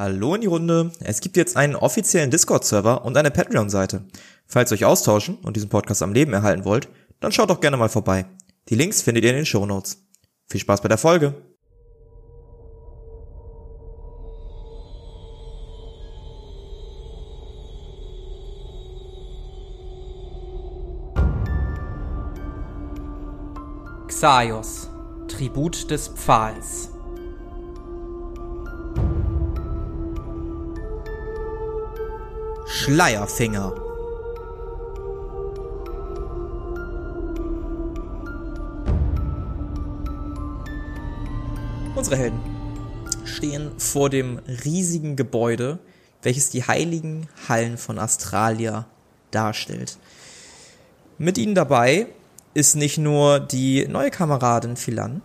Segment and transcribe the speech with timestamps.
[0.00, 0.92] Hallo in die Runde.
[1.00, 4.02] Es gibt jetzt einen offiziellen Discord-Server und eine Patreon-Seite.
[4.46, 6.88] Falls ihr euch austauschen und diesen Podcast am Leben erhalten wollt,
[7.20, 8.24] dann schaut doch gerne mal vorbei.
[8.70, 10.02] Die Links findet ihr in den Show Notes.
[10.48, 11.34] Viel Spaß bei der Folge.
[24.08, 24.88] Xaios,
[25.28, 26.88] Tribut des Pfahls.
[32.82, 33.74] Schleierfinger.
[41.94, 42.40] Unsere Helden
[43.26, 45.78] stehen vor dem riesigen Gebäude,
[46.22, 48.86] welches die heiligen Hallen von Australia
[49.30, 49.98] darstellt.
[51.18, 52.06] Mit ihnen dabei
[52.54, 55.20] ist nicht nur die neue Kameradin Philan,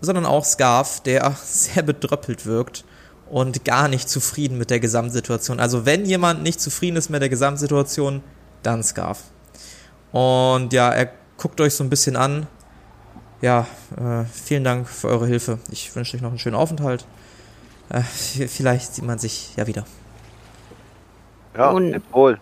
[0.00, 2.86] sondern auch Scarf, der sehr bedröppelt wirkt
[3.34, 5.58] und gar nicht zufrieden mit der Gesamtsituation.
[5.58, 8.22] Also wenn jemand nicht zufrieden ist mit der Gesamtsituation,
[8.62, 9.24] dann Scarf.
[10.12, 12.46] Und ja, er guckt euch so ein bisschen an.
[13.40, 15.58] Ja, äh, vielen Dank für eure Hilfe.
[15.72, 17.06] Ich wünsche euch noch einen schönen Aufenthalt.
[17.88, 19.84] Äh, vielleicht sieht man sich ja wieder.
[21.56, 22.38] Ja, Und- wohl.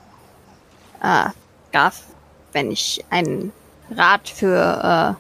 [1.01, 1.31] Ah,
[1.73, 2.03] Graf,
[2.53, 3.51] wenn ich einen
[3.97, 5.17] Rat für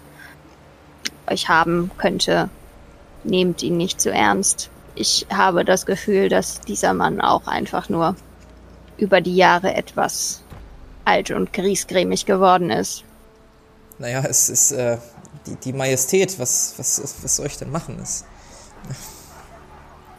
[1.27, 2.50] äh, euch haben könnte,
[3.24, 4.68] nehmt ihn nicht zu ernst.
[4.94, 8.14] Ich habe das Gefühl, dass dieser Mann auch einfach nur
[8.98, 10.42] über die Jahre etwas
[11.04, 13.04] alt und griesgrämig geworden ist.
[13.98, 14.98] Naja, es ist äh,
[15.46, 16.38] die, die Majestät.
[16.38, 17.98] Was, was, was soll ich denn machen?
[18.02, 18.24] Es,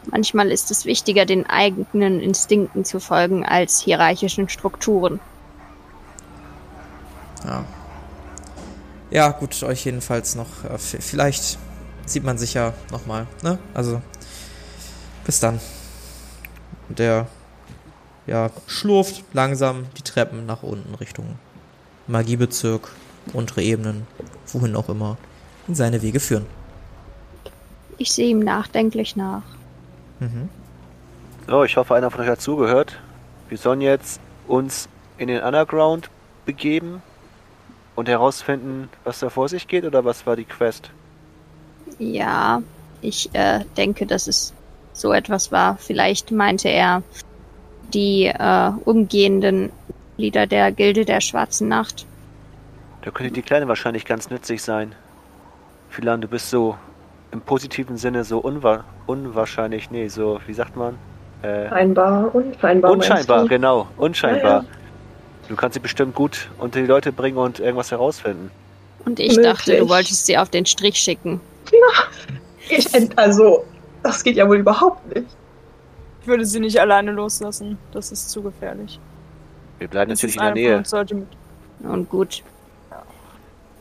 [0.08, 5.20] Manchmal ist es wichtiger, den eigenen Instinkten zu folgen, als hierarchischen Strukturen.
[7.46, 7.64] ja.
[9.10, 10.66] ja, gut, euch jedenfalls noch.
[10.66, 11.58] Äh, vielleicht
[12.06, 13.28] sieht man sich ja nochmal.
[13.44, 13.60] Ne?
[13.74, 14.02] Also,
[15.26, 15.60] bis dann.
[16.90, 17.28] Und Der,
[18.28, 21.38] ja, schlurft langsam die Treppen nach unten Richtung
[22.08, 22.90] Magiebezirk,
[23.34, 24.08] untere Ebenen,
[24.52, 25.18] wohin auch immer,
[25.68, 26.46] in seine Wege führen.
[27.98, 29.44] Ich sehe ihm nachdenklich nach.
[30.20, 30.50] Mhm.
[31.48, 33.00] So, ich hoffe, einer von euch hat zugehört.
[33.50, 34.88] Wir sollen jetzt uns
[35.18, 36.10] in den Underground
[36.46, 37.02] begeben
[37.96, 40.90] und herausfinden, was da vor sich geht, oder was war die Quest?
[42.00, 42.62] Ja,
[43.02, 44.54] ich äh, denke, dass es
[44.94, 45.78] so etwas war.
[45.78, 47.04] Vielleicht meinte er
[47.94, 49.72] die äh, umgehenden
[50.18, 52.06] Lieder der Gilde der Schwarzen Nacht.
[53.02, 54.94] Da könnte die Kleine wahrscheinlich ganz nützlich sein.
[55.90, 56.78] Philan, du bist so
[57.32, 60.98] im positiven Sinne so unwa unwahrscheinlich, nee, so, wie sagt man?
[61.42, 62.92] Äh, Scheinbar, unscheinbar.
[62.92, 63.48] unscheinbar, du?
[63.50, 64.52] genau, unscheinbar.
[64.52, 64.66] Ja, ja.
[65.50, 68.50] Du kannst sie bestimmt gut unter die Leute bringen und irgendwas herausfinden.
[69.06, 69.46] Und ich Möglich.
[69.46, 71.42] dachte, du wolltest sie auf den Strich schicken.
[72.70, 72.88] Ich,
[73.18, 73.66] also,
[74.04, 75.28] das geht ja wohl überhaupt nicht.
[76.22, 77.78] Ich würde sie nicht alleine loslassen.
[77.92, 79.00] Das ist zu gefährlich.
[79.80, 80.86] Wir bleiben Es natürlich in der Nähe.
[80.86, 81.26] sollte.
[81.82, 82.44] Und gut.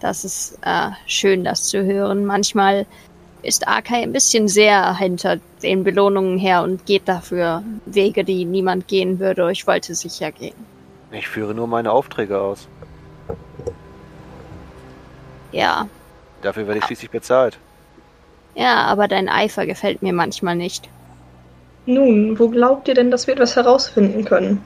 [0.00, 2.24] Das ist äh, schön, das zu hören.
[2.24, 2.86] Manchmal
[3.42, 8.88] ist Arkai ein bisschen sehr hinter den Belohnungen her und geht dafür Wege, die niemand
[8.88, 9.50] gehen würde.
[9.52, 10.54] Ich wollte sicher gehen.
[11.12, 12.66] Ich führe nur meine Aufträge aus.
[15.52, 15.86] Ja,
[16.42, 17.58] Dafür werde ich schließlich bezahlt.
[18.54, 20.88] Ja, aber dein Eifer gefällt mir manchmal nicht.
[21.86, 24.62] Nun, wo glaubt ihr denn, dass wir etwas herausfinden können?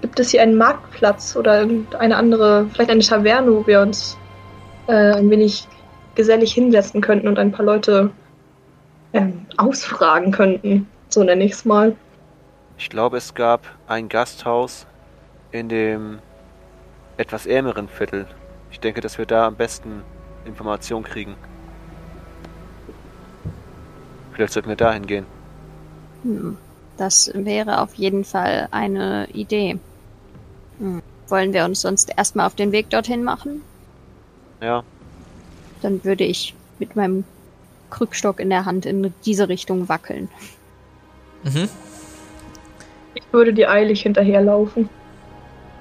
[0.00, 4.16] Gibt es hier einen Marktplatz oder irgendeine andere, vielleicht eine Taverne, wo wir uns
[4.86, 5.66] äh, ein wenig
[6.14, 8.10] gesellig hinsetzen könnten und ein paar Leute
[9.12, 10.88] ähm, ausfragen könnten?
[11.08, 11.94] So nenne ich es mal.
[12.78, 14.86] Ich glaube, es gab ein Gasthaus
[15.50, 16.18] in dem
[17.16, 18.26] etwas ärmeren Viertel.
[18.70, 20.02] Ich denke, dass wir da am besten
[20.46, 21.36] Informationen kriegen.
[24.32, 25.26] Vielleicht sollten wir dahin gehen.
[26.22, 26.56] Hm,
[26.96, 29.78] das wäre auf jeden Fall eine Idee.
[30.78, 31.02] Hm.
[31.28, 33.62] Wollen wir uns sonst erstmal auf den Weg dorthin machen?
[34.60, 34.84] Ja,
[35.80, 37.24] Dann würde ich mit meinem
[37.90, 40.28] Krückstock in der Hand in diese Richtung wackeln.
[41.42, 41.68] Mhm.
[43.14, 44.88] Ich würde dir eilig hinterherlaufen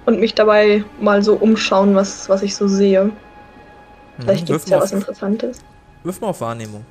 [0.05, 3.11] und mich dabei mal so umschauen, was, was ich so sehe.
[4.19, 4.53] Vielleicht Mhm.
[4.53, 5.59] gibt es ja was Interessantes.
[6.03, 6.83] Wirf mal auf Wahrnehmung.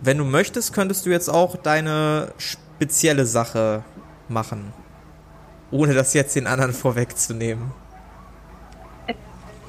[0.00, 3.82] Wenn du möchtest, könntest du jetzt auch deine spezielle Sache
[4.28, 4.72] machen.
[5.70, 7.72] Ohne das jetzt den anderen vorwegzunehmen.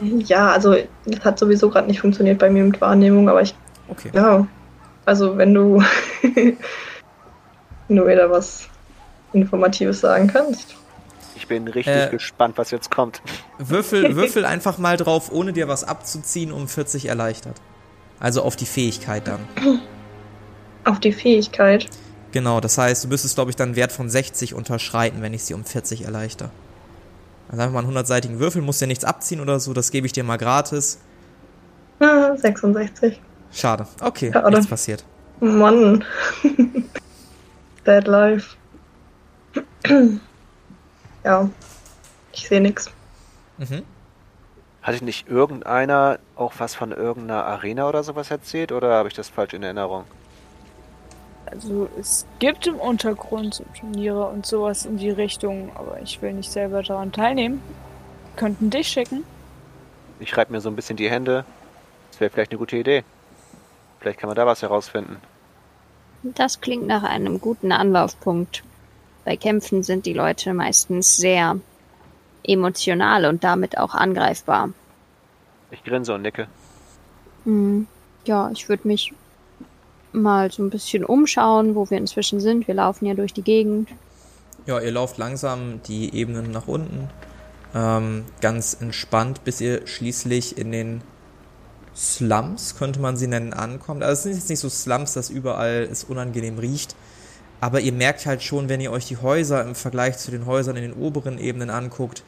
[0.02, 3.54] Ja, also das hat sowieso gerade nicht funktioniert bei mir mit Wahrnehmung, aber ich,
[3.90, 4.12] Okay.
[4.14, 4.48] ja,
[5.06, 5.84] also wenn du,
[6.22, 6.58] wenn
[7.90, 8.70] du mir da was
[9.34, 10.76] Informatives sagen kannst.
[11.36, 12.10] ich bin richtig Äh.
[12.12, 13.22] gespannt, was jetzt kommt.
[13.58, 17.60] Würfel, würfel einfach mal drauf, ohne dir was abzuziehen, um 40 erleichtert.
[18.22, 19.40] Also auf die Fähigkeit dann.
[20.90, 21.88] Auf die Fähigkeit.
[22.32, 25.44] Genau, das heißt, du müsstest, glaube ich, dann einen Wert von 60 unterschreiten, wenn ich
[25.44, 26.50] sie um 40 erleichter.
[27.48, 30.14] Also einfach mal einen 100-seitigen Würfel, musst dir nichts abziehen oder so, das gebe ich
[30.14, 31.00] dir mal gratis.
[32.00, 33.22] Ah, 66.
[33.52, 33.86] Schade.
[34.02, 34.50] Okay, Schade.
[34.50, 35.04] nichts passiert.
[35.40, 36.04] Mann.
[37.86, 38.56] Dead Life.
[41.24, 41.50] ja.
[42.34, 42.90] Ich sehe nix.
[43.58, 43.84] Mhm.
[44.82, 48.72] Hatte nicht irgendeiner auch was von irgendeiner Arena oder sowas erzählt?
[48.72, 50.06] Oder habe ich das falsch in Erinnerung?
[51.52, 56.34] Also es gibt im Untergrund so Turniere und sowas in die Richtung, aber ich will
[56.34, 57.62] nicht selber daran teilnehmen.
[58.36, 59.24] Könnten dich schicken.
[60.20, 61.46] Ich reibe mir so ein bisschen die Hände.
[62.12, 63.04] Das wäre vielleicht eine gute Idee.
[64.00, 65.18] Vielleicht kann man da was herausfinden.
[66.24, 68.64] Das klingt nach einem guten Anlaufpunkt.
[69.26, 71.60] Bei Kämpfen sind die Leute meistens sehr
[72.44, 74.70] emotional und damit auch angreifbar.
[75.72, 76.48] Ich grinse und nicke.
[77.46, 77.88] Hm,
[78.26, 79.14] ja, ich würde mich
[80.12, 82.68] mal so ein bisschen umschauen, wo wir inzwischen sind.
[82.68, 83.90] Wir laufen ja durch die Gegend.
[84.66, 87.10] Ja, ihr lauft langsam die Ebenen nach unten.
[87.74, 91.02] Ähm, ganz entspannt, bis ihr schließlich in den
[91.96, 94.04] Slums, könnte man sie nennen, ankommt.
[94.04, 96.96] Also es sind jetzt nicht so Slums, dass überall es unangenehm riecht.
[97.62, 100.78] Aber ihr merkt halt schon, wenn ihr euch die Häuser im Vergleich zu den Häusern
[100.78, 102.24] in den oberen Ebenen anguckt,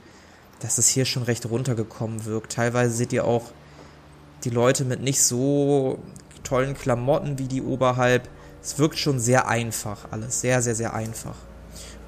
[0.59, 2.53] dass es hier schon recht runtergekommen wirkt.
[2.53, 3.51] Teilweise seht ihr auch
[4.43, 5.99] die Leute mit nicht so
[6.43, 8.29] tollen Klamotten wie die oberhalb.
[8.61, 10.41] Es wirkt schon sehr einfach alles.
[10.41, 11.35] Sehr, sehr, sehr einfach.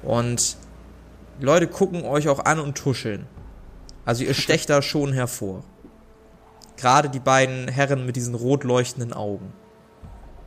[0.02, 0.56] Und
[1.40, 3.26] Leute gucken euch auch an und tuscheln.
[4.04, 5.64] Also ihr stecht da schon hervor.
[6.76, 9.52] Gerade die beiden Herren mit diesen rot leuchtenden Augen.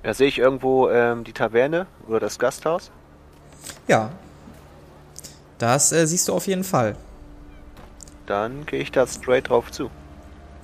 [0.03, 2.91] Ja, sehe ich irgendwo ähm, die Taverne oder das Gasthaus?
[3.87, 4.11] Ja.
[5.57, 6.95] Das äh, siehst du auf jeden Fall.
[8.25, 9.89] Dann gehe ich da straight drauf zu.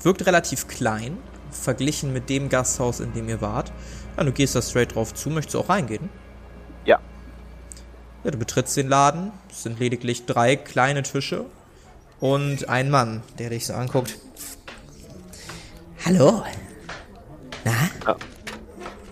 [0.01, 1.17] Wirkt relativ klein,
[1.53, 3.71] verglichen mit dem Gasthaus, in dem ihr wart.
[4.17, 5.29] Ja, du gehst da straight drauf zu.
[5.29, 6.09] Möchtest du auch reingehen?
[6.85, 6.99] Ja.
[8.23, 9.31] Ja, du betrittst den Laden.
[9.49, 11.45] Es sind lediglich drei kleine Tische
[12.19, 14.17] und ein Mann, der dich so anguckt.
[16.05, 16.43] Hallo.
[17.65, 18.15] Na,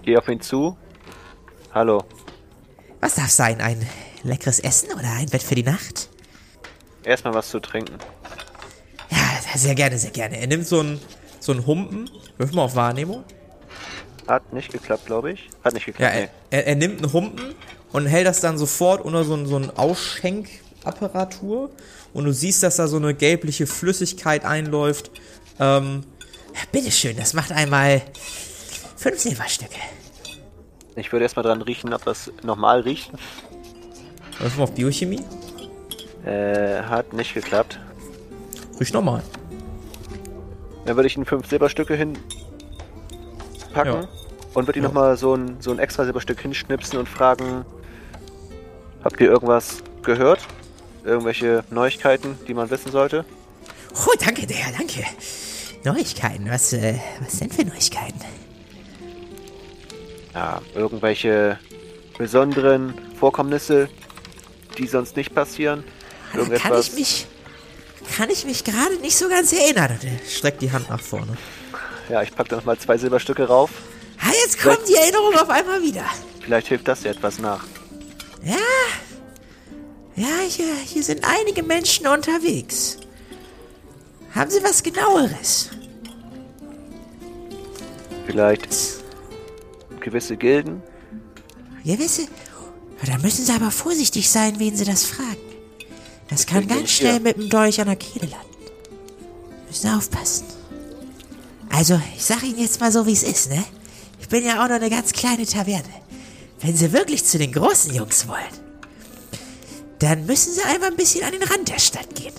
[0.04, 0.76] Gehe auf ihn zu.
[1.74, 2.04] Hallo.
[3.00, 3.62] was darf sein?
[3.62, 3.88] Ein
[4.24, 6.10] leckeres Essen oder ein Bett für die Nacht?
[7.04, 7.96] Erstmal was zu trinken.
[9.10, 10.40] Ja, sehr gerne, sehr gerne.
[10.40, 11.00] Er nimmt so einen
[11.42, 12.10] so einen Humpen.
[12.38, 13.26] Wirf mal auf Wahrnehmung.
[14.28, 15.50] Hat nicht geklappt, glaube ich.
[15.64, 16.16] Hat nicht Ja, geklappt,
[16.52, 17.54] er, er, er nimmt einen Humpen
[17.92, 21.70] und hält das dann sofort unter so, ein- so eine Ausschenkapparatur.
[22.14, 25.12] Und du siehst, dass da so eine gelbliche Flüssigkeit einläuft.
[25.60, 26.04] Ähm,
[26.72, 28.02] bitteschön, das macht einmal
[28.98, 29.76] fünf Silberstücke.
[30.96, 33.12] Ich würde erstmal dran riechen, ob das normal riecht.
[34.40, 35.22] Wirf mal auf Biochemie.
[36.26, 37.80] Äh, hat nicht geklappt.
[38.80, 39.24] Riecht normal.
[40.86, 42.24] Dann würde ich ihn fünf Silberstücke hinpacken
[43.76, 44.08] Ja.
[44.54, 44.90] und würde ihn Ja.
[44.90, 47.66] nochmal so ein, so ein extra Silberstück hinschnipsen und fragen,
[49.04, 50.40] habt ihr irgendwas gehört?
[51.04, 53.26] Irgendwelche Neuigkeiten, die man wissen sollte?
[53.94, 55.04] Oh, danke, der, danke.
[55.84, 58.20] Neuigkeiten, was, äh, was denn für Neuigkeiten?
[60.34, 61.60] Ja, irgendwelche
[62.18, 63.90] besonderen Vorkommnisse,
[64.78, 65.84] die sonst nicht passieren?
[66.32, 66.90] Kann Irgendetwas?
[66.90, 67.28] ich mich,
[68.16, 69.92] kann ich mich gerade nicht so ganz erinnern.
[69.92, 71.38] Und er streckt die Hand nach vorne.
[72.10, 73.72] Ja, ich packe da nochmal zwei Silberstücke rauf.
[74.20, 76.06] Ah, jetzt kommt die Erinnerung auf einmal wieder.
[76.42, 77.64] Vielleicht hilft das dir etwas nach.
[78.44, 78.58] Ja.
[80.16, 82.98] Ja, hier, hier sind einige Menschen unterwegs.
[84.36, 85.70] Haben Sie was genaueres?
[88.26, 88.68] Vielleicht
[90.00, 90.82] gewisse Gilden?
[91.84, 92.28] Gewisse.
[93.06, 95.51] Da müssen Sie aber vorsichtig sein, wen Sie das fragen.
[96.32, 98.72] Das kann ganz schnell mit dem Dolch an der Kehle landen.
[99.68, 100.46] Müssen aufpassen.
[101.70, 103.64] Also, ich sag Ihnen jetzt mal so, wie es ist, ne?
[104.20, 105.84] Ich bin ja auch noch eine ganz kleine Taverne.
[106.62, 108.40] Wenn Sie wirklich zu den großen Jungs wollen,
[110.00, 112.34] dann müssen Sie einmal ein bisschen an den Rand der Stadt gehen.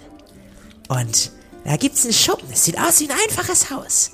[0.89, 1.31] Und
[1.65, 2.49] da gibt's einen Schuppen.
[2.51, 4.13] Es sieht aus wie ein einfaches Haus.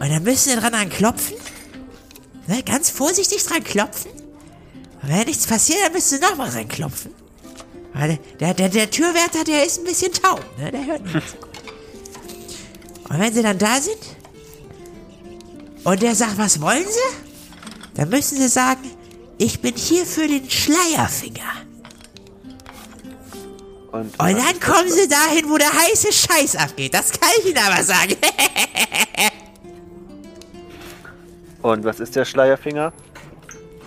[0.00, 1.36] Und dann müssen Sie dran anklopfen.
[2.48, 4.10] Ne, ganz vorsichtig dran klopfen.
[5.02, 7.23] Und wenn nichts passiert, dann müssen Sie nochmal dran klopfen.
[8.40, 10.70] Der, der, der Türwärter, der ist ein bisschen taub, ne?
[10.72, 11.50] Der hört nicht so gut.
[13.08, 13.98] Und wenn Sie dann da sind
[15.84, 17.16] und der sagt, was wollen Sie?
[17.94, 18.90] Dann müssen Sie sagen,
[19.38, 21.64] ich bin hier für den Schleierfinger.
[23.92, 26.94] Und, Und dann kommen Sie dahin, wo der heiße Scheiß abgeht.
[26.94, 28.16] Das kann ich Ihnen aber sagen.
[31.62, 32.92] Und was ist der Schleierfinger?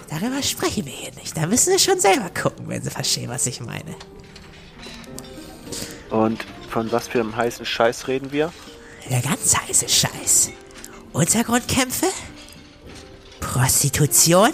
[0.09, 1.35] Darüber sprechen wir hier nicht.
[1.35, 3.95] Da müssen Sie schon selber gucken, wenn Sie verstehen, was ich meine.
[6.09, 8.53] Und von was für einem heißen Scheiß reden wir?
[9.09, 10.51] Der ganz heiße Scheiß.
[11.13, 12.07] Untergrundkämpfe?
[13.39, 14.51] Prostitution?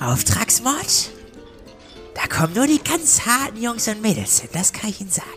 [0.00, 1.10] Auftragsmord?
[2.14, 5.28] Da kommen nur die ganz harten Jungs und Mädels hin, das kann ich Ihnen sagen.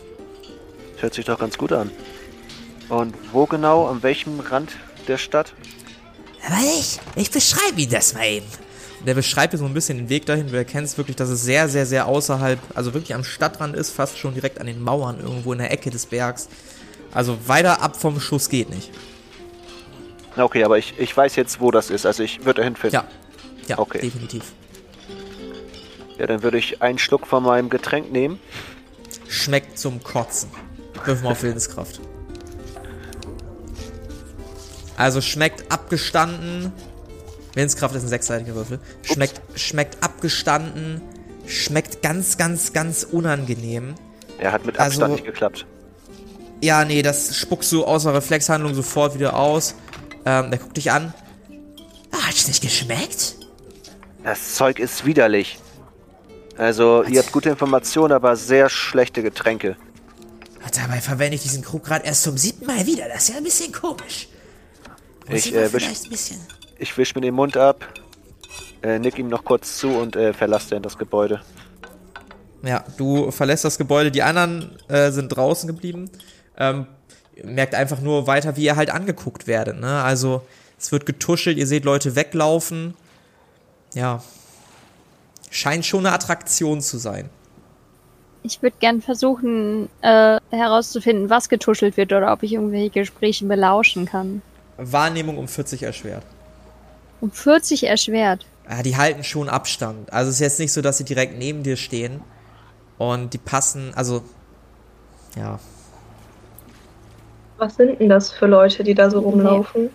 [0.98, 1.92] Hört sich doch ganz gut an.
[2.90, 4.72] Und wo genau, an welchem Rand
[5.08, 5.54] der Stadt?
[6.46, 8.48] Aber ich, ich beschreibe Ihnen das mal eben.
[9.06, 10.48] Der beschreibt dir so ein bisschen den Weg dahin.
[10.48, 14.18] Du erkennst wirklich, dass es sehr, sehr, sehr außerhalb, also wirklich am Stadtrand ist, fast
[14.18, 16.50] schon direkt an den Mauern irgendwo in der Ecke des Bergs.
[17.12, 18.92] Also weiter ab vom Schuss geht nicht.
[20.38, 22.06] Okay, aber ich, ich weiß jetzt, wo das ist.
[22.06, 22.96] Also ich würde dahin finden.
[22.96, 23.08] Ja,
[23.68, 24.00] ja, Okay.
[24.00, 24.44] definitiv.
[26.18, 28.40] Ja, dann würde ich einen Schluck von meinem Getränk nehmen.
[29.30, 30.50] Schmeckt zum Kotzen.
[31.06, 32.02] Wirf mal auf Willenskraft.
[34.98, 36.74] Also schmeckt abgestanden.
[37.60, 38.80] Willenskraft ist ein sechsseitiger Würfel.
[39.04, 41.02] Schmeckt, schmeckt abgestanden.
[41.46, 43.96] Schmeckt ganz, ganz, ganz unangenehm.
[44.38, 45.66] Er hat mit Abstand Also- nicht geklappt.
[46.62, 49.76] Ja, nee, das spuckst du außer Reflexhandlung sofort wieder aus.
[50.26, 51.14] Ähm, der guckt dich an.
[52.12, 53.36] Ah, hat's nicht geschmeckt?
[54.24, 55.58] Das Zeug ist widerlich.
[56.58, 59.76] Also, ihr habt gute Informationen, aber sehr schlechte Getränke.
[60.76, 63.08] Dabei verwende ich diesen Krug gerade erst zum siebten Mal wieder.
[63.08, 64.28] Das ist ja ein bisschen komisch.
[65.28, 66.38] Muss Ich, ich, äh, vielleicht ein bisschen...
[66.80, 67.86] Ich wisch mir den Mund ab,
[68.82, 71.42] äh, nick ihm noch kurz zu und äh, verlasse dann das Gebäude.
[72.64, 74.12] Ja, du verlässt das Gebäude.
[74.12, 76.10] Die anderen äh, sind draußen geblieben.
[76.58, 76.88] Ähm,
[77.44, 79.80] merkt einfach nur weiter, wie ihr halt angeguckt werdet.
[79.80, 80.02] Ne?
[80.02, 80.42] Also
[80.78, 82.96] es wird getuschelt, ihr seht Leute weglaufen.
[83.94, 84.24] Ja.
[85.52, 87.30] Scheint schon eine Attraktion zu sein.
[88.44, 94.06] Ich würde gern versuchen, äh, herauszufinden, was getuschelt wird oder ob ich irgendwelche Gespräche belauschen
[94.06, 94.42] kann.
[94.78, 96.24] Wahrnehmung um 40 erschwert.
[97.22, 98.46] Um 40 erschwert.
[98.70, 100.14] Ja, die halten schon Abstand.
[100.14, 102.22] Also es ist jetzt nicht so, dass sie direkt neben dir stehen.
[102.98, 104.24] Und die passen, also,
[105.36, 105.60] ja.
[107.58, 109.90] Was sind denn das für Leute, die da so rumlaufen?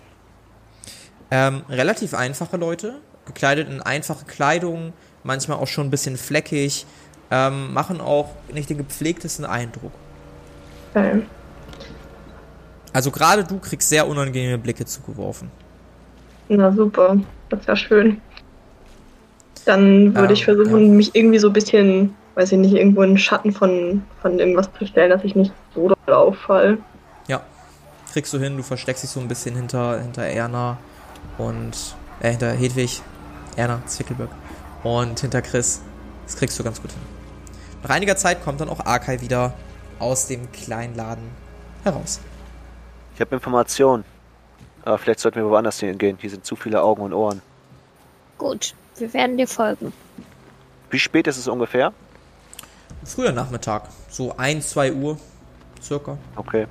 [1.31, 6.85] Ähm, relativ einfache Leute, gekleidet in einfache Kleidung, manchmal auch schon ein bisschen fleckig,
[7.31, 9.91] ähm, machen auch nicht den gepflegtesten Eindruck.
[10.93, 11.23] Okay.
[12.93, 15.51] Also gerade du kriegst sehr unangenehme Blicke zugeworfen.
[16.47, 17.17] Na super,
[17.49, 18.21] das ist ja schön.
[19.65, 20.93] Dann würde Ähm, ich versuchen, ja.
[20.93, 24.69] mich irgendwie so ein bisschen, weiß ich nicht, irgendwo in den Schatten von, von irgendwas
[24.77, 26.77] zu stellen, dass ich nicht so doll auffall.
[27.27, 27.41] Ja,
[28.13, 30.77] kriegst du hin, du versteckst dich so ein bisschen hinter, hinter Erna
[31.39, 33.01] und, äh, hinter Hedwig,
[33.55, 34.29] Erna, Zwickelberg
[34.83, 35.81] und hinter Chris.
[36.25, 37.01] Das kriegst du ganz gut hin.
[37.81, 39.53] Nach einiger Zeit kommt dann auch Arkai wieder
[39.97, 41.23] aus dem kleinen Laden
[41.83, 42.19] heraus.
[43.15, 44.03] Ich habe Informationen.
[44.85, 46.17] Aber vielleicht sollten wir woanders hingehen.
[46.21, 47.41] Hier sind zu viele Augen und Ohren.
[48.37, 49.91] Gut, wir werden dir folgen.
[50.91, 51.91] Wie spät ist es ungefähr?
[53.03, 55.17] Früher Nachmittag, so 1, 2 Uhr
[55.81, 56.17] circa.
[56.35, 56.67] Okay.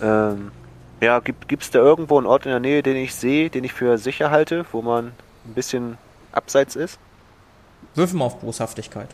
[0.00, 0.52] Ähm,
[1.00, 3.72] ja, gibt es da irgendwo einen Ort in der Nähe, den ich sehe, den ich
[3.72, 5.12] für sicher halte, wo man
[5.44, 5.98] ein bisschen
[6.30, 6.98] abseits ist?
[7.94, 9.08] Würfel mal auf Boshaftigkeit.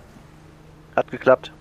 [0.94, 1.52] Hat geklappt.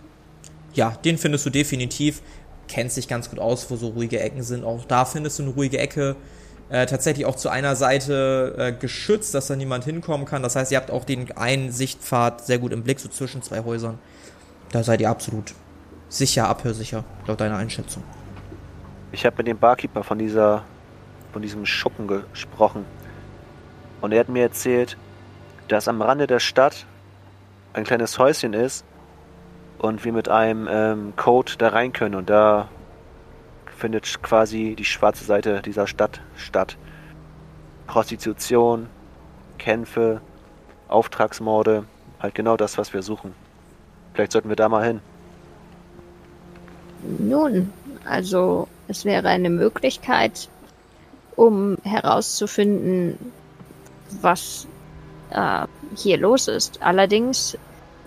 [0.73, 2.21] Ja, den findest du definitiv.
[2.67, 4.63] Kennst dich ganz gut aus, wo so ruhige Ecken sind.
[4.63, 6.15] Auch da findest du eine ruhige Ecke.
[6.69, 10.43] Äh, tatsächlich auch zu einer Seite äh, geschützt, dass da niemand hinkommen kann.
[10.43, 13.63] Das heißt, ihr habt auch den einen Sichtpfad sehr gut im Blick, so zwischen zwei
[13.63, 13.99] Häusern.
[14.73, 15.53] Da seid ihr absolut
[16.09, 18.03] sicher, abhörsicher, laut deiner Einschätzung.
[19.13, 20.63] Ich habe mit dem Barkeeper von dieser,
[21.31, 22.85] von diesem Schuppen gesprochen.
[24.01, 24.97] Und er hat mir erzählt,
[25.69, 26.85] dass am Rande der Stadt
[27.73, 28.83] ein kleines Häuschen ist
[29.79, 32.69] und wir mit einem ähm, Code da rein können und da
[33.77, 36.77] findet quasi die schwarze Seite dieser Stadt statt.
[37.85, 38.87] Prostitution,
[39.57, 40.21] Kämpfe,
[40.87, 41.85] Auftragsmorde,
[42.19, 43.33] halt genau das, was wir suchen.
[44.13, 44.99] Vielleicht sollten wir da mal hin.
[47.19, 47.71] Nun,
[48.05, 50.49] also es wäre eine Möglichkeit,
[51.35, 53.17] um herauszufinden,
[54.21, 54.67] was
[55.29, 56.81] äh, hier los ist.
[56.81, 57.57] Allerdings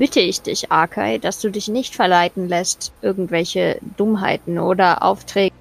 [0.00, 5.54] bitte ich dich, Arkai, dass du dich nicht verleiten lässt, irgendwelche Dummheiten oder Aufträge,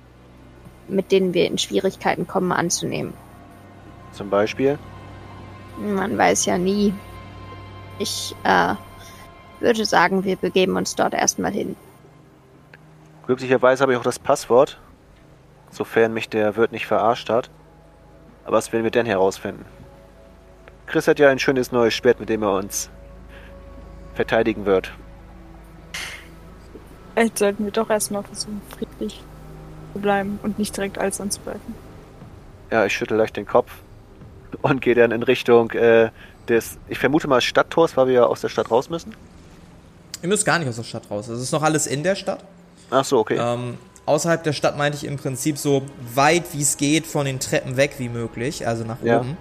[0.88, 3.14] mit denen wir in Schwierigkeiten kommen, anzunehmen.
[4.14, 4.80] Zum Beispiel.
[5.78, 6.94] Man weiß ja nie.
[8.00, 8.76] Ich äh,
[9.60, 11.76] würde sagen, wir begeben uns dort erstmal hin.
[13.26, 14.80] Glücklicherweise habe ich auch das Passwort,
[15.70, 17.50] sofern mich der Wirt nicht verarscht hat.
[18.46, 19.66] Aber was werden wir denn herausfinden?
[20.88, 22.90] Chris hat ja ein schönes neues Schwert, mit dem er uns
[24.20, 24.92] verteidigen wird.
[27.14, 29.24] Vielleicht sollten wir doch erstmal versuchen, friedlich
[29.94, 31.74] zu bleiben und nicht direkt alles anzugreifen.
[32.70, 33.72] Ja, ich schüttel leicht den Kopf
[34.62, 36.10] und gehe dann in Richtung äh,
[36.50, 39.16] des, ich vermute mal Stadttors, weil wir ja aus der Stadt raus müssen.
[40.22, 41.30] Ihr müsst gar nicht aus der Stadt raus.
[41.30, 42.44] Es ist noch alles in der Stadt.
[42.90, 43.38] Ach so, okay.
[43.40, 45.84] Ähm, außerhalb der Stadt meinte ich im Prinzip so
[46.14, 49.20] weit wie es geht von den Treppen weg wie möglich, also nach Ja.
[49.22, 49.38] oben.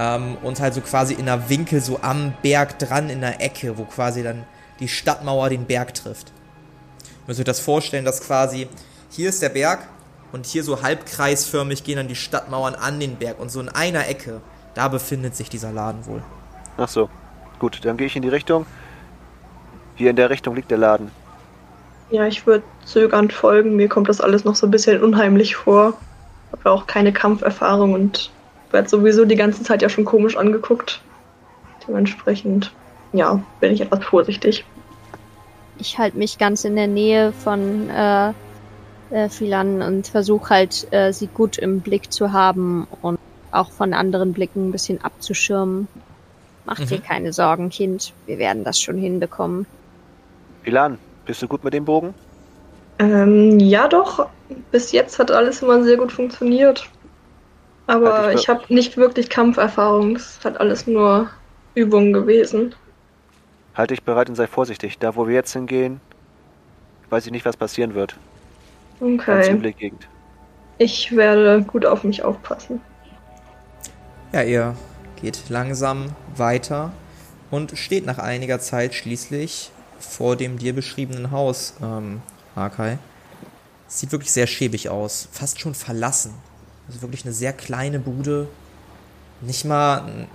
[0.00, 3.76] Ähm, und halt so quasi in einer Winkel, so am Berg dran in der Ecke,
[3.76, 4.46] wo quasi dann
[4.80, 6.32] die Stadtmauer den Berg trifft.
[7.04, 8.66] Ihr müsst euch das vorstellen, dass quasi
[9.10, 9.80] hier ist der Berg
[10.32, 14.08] und hier so halbkreisförmig gehen dann die Stadtmauern an den Berg und so in einer
[14.08, 14.40] Ecke,
[14.72, 16.22] da befindet sich dieser Laden wohl.
[16.78, 17.10] Ach so.
[17.58, 18.64] Gut, dann gehe ich in die Richtung.
[19.96, 21.10] Hier in der Richtung liegt der Laden.
[22.10, 23.76] Ja, ich würde zögernd folgen.
[23.76, 25.92] Mir kommt das alles noch so ein bisschen unheimlich vor.
[26.52, 28.30] Habe auch keine Kampferfahrung und
[28.72, 31.00] werde sowieso die ganze Zeit ja schon komisch angeguckt.
[31.86, 32.72] Dementsprechend,
[33.12, 34.64] ja, bin ich etwas vorsichtig.
[35.78, 38.32] Ich halte mich ganz in der Nähe von äh,
[39.10, 43.18] äh, Philan und versuche halt, äh, sie gut im Blick zu haben und
[43.50, 45.88] auch von anderen Blicken ein bisschen abzuschirmen.
[46.66, 47.02] Mach dir Mhm.
[47.02, 48.12] keine Sorgen, Kind.
[48.26, 49.66] Wir werden das schon hinbekommen.
[50.64, 52.14] Ilan, bist du gut mit dem Bogen?
[52.98, 54.28] Ähm, ja doch.
[54.70, 56.88] Bis jetzt hat alles immer sehr gut funktioniert.
[57.90, 60.14] Aber Halt dich ich habe nicht wirklich Kampferfahrung.
[60.14, 61.28] Es hat alles nur
[61.74, 62.74] Übungen gewesen.
[63.74, 64.98] Halt dich bereit und sei vorsichtig.
[64.98, 66.00] Da, wo wir jetzt hingehen,
[67.08, 68.16] weiß ich nicht, was passieren wird.
[69.00, 69.72] Okay.
[69.72, 70.06] Gegend.
[70.78, 72.80] Ich werde gut auf mich aufpassen.
[74.32, 74.76] Ja, ihr
[75.20, 76.92] geht langsam weiter
[77.50, 82.22] und steht nach einiger Zeit schließlich vor dem dir beschriebenen Haus, ähm,
[82.54, 82.98] Arkai.
[83.88, 86.34] Sieht wirklich sehr schäbig aus, fast schon verlassen.
[86.90, 88.48] Also wirklich eine sehr kleine Bude.
[89.42, 90.28] Nicht mal ein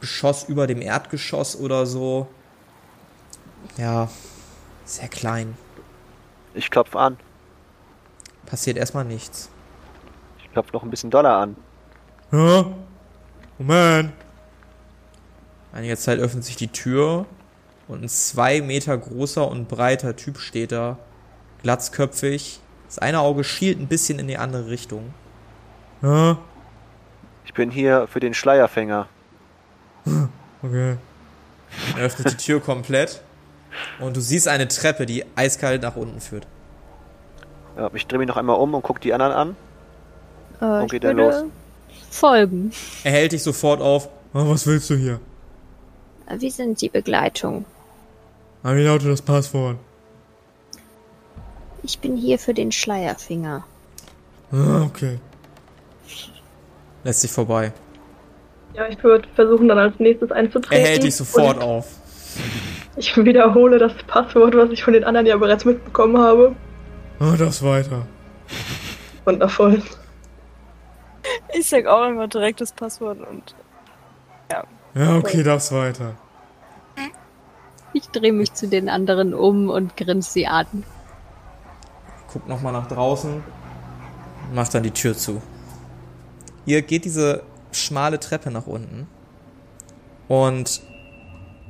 [0.00, 2.28] Geschoss über dem Erdgeschoss oder so.
[3.76, 4.08] Ja,
[4.84, 5.56] sehr klein.
[6.54, 7.16] Ich klopfe an.
[8.46, 9.50] Passiert erstmal nichts.
[10.38, 11.56] Ich klopfe noch ein bisschen Dollar an.
[12.30, 12.66] Ja?
[13.58, 14.12] Moment.
[15.72, 17.26] Einige Zeit öffnet sich die Tür
[17.88, 20.98] und ein zwei Meter großer und breiter Typ steht da,
[21.62, 22.60] glatzköpfig.
[22.86, 25.12] Das eine Auge schielt ein bisschen in die andere Richtung.
[26.02, 26.38] Ja,
[27.44, 29.08] Ich bin hier für den Schleierfänger.
[30.62, 30.96] okay.
[31.96, 33.20] Er öffnet die Tür komplett
[34.00, 36.46] und du siehst eine Treppe, die eiskalt nach unten führt.
[37.76, 39.56] Ja, ich drehe mich noch einmal um und gucke die anderen an.
[40.60, 41.46] Äh, ich geht er würde
[42.10, 42.72] folgen.
[43.04, 44.08] Er hält dich sofort auf.
[44.34, 45.20] Oh, was willst du hier?
[46.38, 47.64] Wie sind die Begleitung?
[48.62, 49.76] Ah, Wie lautet das Passwort?
[51.82, 53.64] Ich bin hier für den Schleierfinger.
[54.52, 55.18] Ah, okay.
[57.08, 57.72] Lässt sich vorbei.
[58.74, 60.84] Ja, ich würde versuchen, dann als nächstes einzutreten.
[60.84, 61.86] Er hält dich sofort auf.
[62.96, 66.54] Ich wiederhole das Passwort, was ich von den anderen ja bereits mitbekommen habe.
[67.18, 68.06] Ah, das weiter.
[69.24, 69.82] Wundervoll.
[71.54, 73.54] Ich sag auch immer direkt das Passwort und
[74.94, 76.12] Ja, okay, das weiter.
[77.94, 80.66] Ich drehe mich zu den anderen um und grinse sie an.
[82.30, 85.40] guckt nochmal nach draußen und macht dann die Tür zu.
[86.68, 89.06] Ihr geht diese schmale Treppe nach unten
[90.28, 90.82] und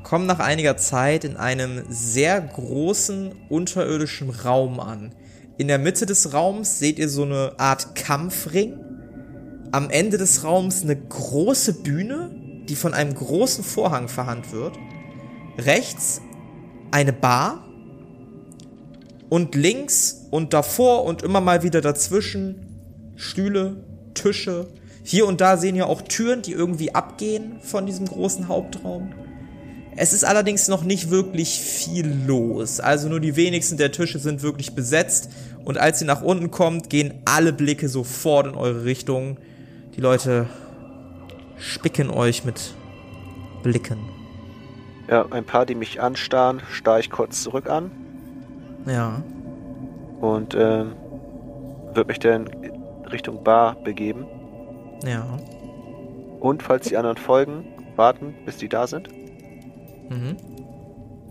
[0.02, 5.14] kommt nach einiger Zeit in einem sehr großen unterirdischen Raum an.
[5.56, 8.76] In der Mitte des Raums seht ihr so eine Art Kampfring.
[9.70, 12.32] Am Ende des Raums eine große Bühne,
[12.68, 14.78] die von einem großen Vorhang verhandelt wird.
[15.58, 16.20] Rechts
[16.90, 17.64] eine Bar
[19.28, 23.84] und links und davor und immer mal wieder dazwischen Stühle,
[24.14, 24.66] Tische.
[25.08, 29.14] Hier und da sehen ja auch Türen, die irgendwie abgehen von diesem großen Hauptraum.
[29.96, 32.78] Es ist allerdings noch nicht wirklich viel los.
[32.78, 35.30] Also nur die wenigsten der Tische sind wirklich besetzt.
[35.64, 39.38] Und als ihr nach unten kommt, gehen alle Blicke sofort in eure Richtung.
[39.96, 40.44] Die Leute
[41.56, 42.74] spicken euch mit
[43.62, 44.00] Blicken.
[45.08, 47.90] Ja, ein paar, die mich anstarren, starre ich kurz zurück an
[48.86, 49.22] Ja.
[50.20, 50.92] und ähm,
[51.94, 52.50] würde mich dann
[53.10, 54.26] Richtung Bar begeben.
[55.04, 55.24] Ja.
[56.40, 57.64] Und falls die anderen folgen,
[57.96, 59.08] warten, bis die da sind.
[60.08, 60.36] Mhm.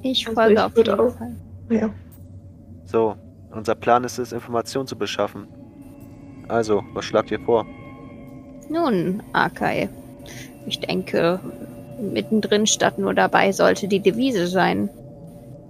[0.04, 1.36] Ich Also folge ich auf würde jeden auch- Fall.
[1.70, 1.90] Ja.
[2.86, 3.16] So,
[3.52, 5.48] unser Plan ist es, Informationen zu beschaffen.
[6.48, 7.66] Also, was schlagt ihr vor?
[8.70, 9.90] Nun, Akai,
[10.66, 11.40] ich denke,
[12.02, 14.90] mittendrin statt nur dabei sollte die Devise sein.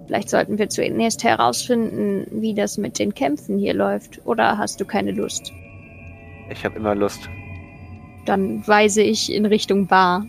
[0.05, 4.25] Vielleicht sollten wir zuerst herausfinden, wie das mit den Kämpfen hier läuft.
[4.25, 5.51] Oder hast du keine Lust?
[6.49, 7.29] Ich habe immer Lust.
[8.27, 10.25] Dann weise ich in Richtung Bar.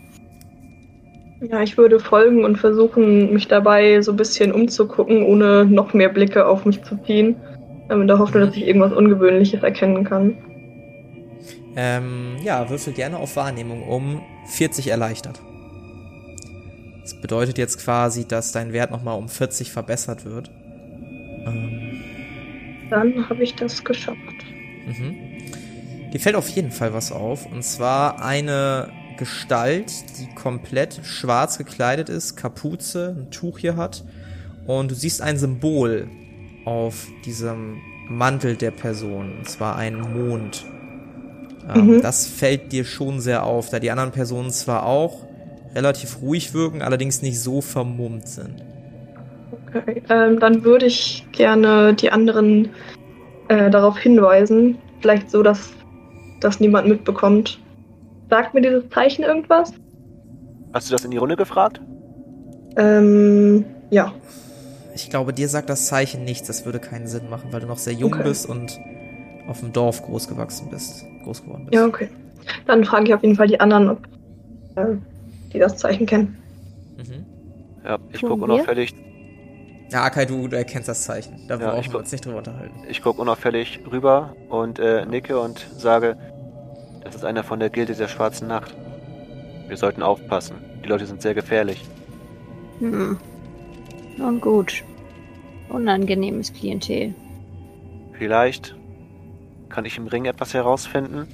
[1.41, 6.09] Ja, ich würde folgen und versuchen, mich dabei so ein bisschen umzugucken, ohne noch mehr
[6.09, 7.37] Blicke auf mich zu ziehen.
[7.91, 10.37] ähm, In der Hoffnung, dass ich irgendwas Ungewöhnliches erkennen kann.
[11.77, 15.41] Ähm, ja, würfel gerne auf Wahrnehmung um 40 erleichtert.
[17.03, 20.51] Das bedeutet jetzt quasi, dass dein Wert nochmal um 40 verbessert wird.
[21.47, 22.01] Ähm,
[22.91, 24.19] Dann habe ich das geschafft.
[24.87, 25.15] mhm.
[26.12, 27.47] Dir fällt auf jeden Fall was auf.
[27.47, 34.05] Und zwar eine Gestalt, die komplett schwarz gekleidet ist, Kapuze, ein Tuch hier hat.
[34.66, 36.09] Und du siehst ein Symbol
[36.64, 40.64] auf diesem Mantel der Person, und zwar ein Mond.
[41.75, 42.03] Ähm, Mhm.
[42.03, 45.27] Das fällt dir schon sehr auf, da die anderen Personen zwar auch
[45.75, 48.62] relativ ruhig wirken, allerdings nicht so vermummt sind.
[49.68, 50.03] Okay.
[50.09, 52.71] Ähm, dann würde ich gerne die anderen
[53.49, 54.79] äh, darauf hinweisen.
[55.01, 55.73] Vielleicht so, dass
[56.40, 57.61] das niemand mitbekommt.
[58.31, 59.72] Sagt mir dieses Zeichen irgendwas?
[60.72, 61.81] Hast du das in die Runde gefragt?
[62.77, 64.12] Ähm, ja.
[64.94, 67.79] Ich glaube, dir sagt das Zeichen nichts, das würde keinen Sinn machen, weil du noch
[67.79, 68.24] sehr jung Okay.
[68.24, 68.79] bist und
[69.48, 71.74] auf dem Dorf groß gewachsen bist, groß geworden bist.
[71.74, 72.09] Ja, okay.
[72.66, 74.01] Dann frage ich auf jeden Fall die anderen, ob
[74.77, 74.96] äh,
[75.53, 76.37] die das Zeichen kennen.
[76.96, 77.24] Mhm.
[77.85, 78.94] Ja, ich gucke unauffällig,
[79.90, 81.46] Ja, Akai, du, du erkennst das Zeichen.
[81.48, 82.74] Da Ja, brauchen ich wir uns nicht drüber unterhalten.
[82.88, 86.16] ich guck unauffällig rüber und äh, nicke und sage,
[87.03, 88.74] das ist einer von der Gilde der Schwarzen Nacht.
[89.66, 90.57] Wir sollten aufpassen.
[90.85, 91.85] Die Leute sind sehr gefährlich.
[92.81, 93.18] Hm.
[94.16, 94.83] Nun gut.
[95.68, 97.14] Unangenehmes Klientel.
[98.12, 98.74] Vielleicht
[99.68, 101.29] kann ich im Ring etwas herausfinden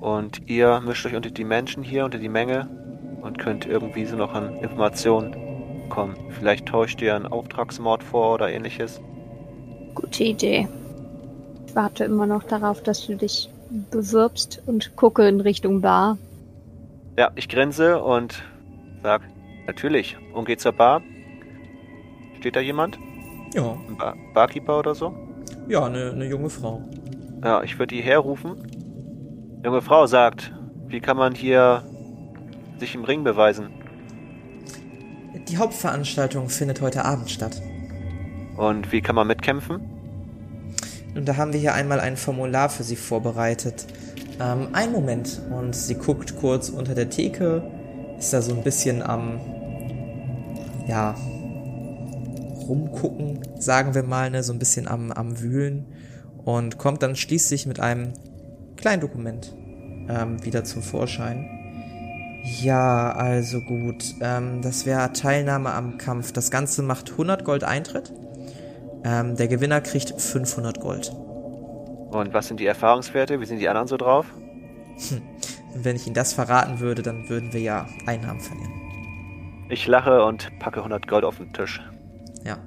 [0.00, 2.68] und ihr mischt euch unter die Menschen hier, unter die Menge
[3.22, 5.34] und könnt irgendwie so noch an Informationen
[5.88, 6.16] kommen.
[6.30, 9.00] Vielleicht täuscht ihr einen Auftragsmord vor oder ähnliches.
[9.94, 10.68] Gute Idee.
[11.66, 13.50] Ich warte immer noch darauf, dass du dich
[13.90, 16.18] bewirbst und gucke in Richtung Bar.
[17.18, 18.42] Ja, ich grinse und
[19.02, 19.22] sag,
[19.66, 21.02] natürlich, und geht zur Bar.
[22.38, 22.98] Steht da jemand?
[23.54, 25.14] Ja, Ein Bar Barkeeper oder so?
[25.68, 26.82] ja, eine, eine junge Frau.
[27.42, 28.56] Ja, ich würde die herrufen.
[29.64, 30.52] Junge Frau sagt,
[30.86, 31.82] wie kann man hier
[32.78, 33.70] sich im Ring beweisen?
[35.48, 37.60] Die Hauptveranstaltung findet heute Abend statt.
[38.56, 39.80] Und wie kann man mitkämpfen?
[41.14, 43.86] Und da haben wir hier einmal ein Formular für Sie vorbereitet.
[44.40, 45.40] Ähm, einen Moment.
[45.50, 47.62] Und sie guckt kurz unter der Theke,
[48.18, 49.40] ist da so ein bisschen am,
[50.86, 51.14] ja,
[52.68, 55.86] rumgucken, sagen wir mal, ne, so ein bisschen am, am Wühlen.
[56.44, 58.12] Und kommt dann schließlich mit einem
[58.76, 59.54] kleinen Dokument
[60.08, 61.55] ähm, wieder zum Vorschein.
[62.46, 64.14] Ja, also gut.
[64.20, 66.32] Ähm, das wäre Teilnahme am Kampf.
[66.32, 68.12] Das Ganze macht 100 Gold Eintritt.
[69.04, 71.10] Ähm, der Gewinner kriegt 500 Gold.
[72.10, 73.40] Und was sind die Erfahrungswerte?
[73.40, 74.26] Wie sind die anderen so drauf?
[75.74, 78.72] Und wenn ich Ihnen das verraten würde, dann würden wir ja Einnahmen verlieren.
[79.68, 81.82] Ich lache und packe 100 Gold auf den Tisch.
[82.44, 82.58] Ja.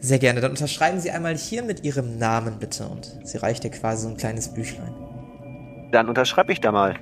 [0.00, 0.40] Sehr gerne.
[0.40, 2.86] Dann unterschreiben Sie einmal hier mit Ihrem Namen bitte.
[2.86, 4.94] Und sie reicht dir quasi so ein kleines Büchlein.
[5.90, 6.94] Dann unterschreibe ich da mal.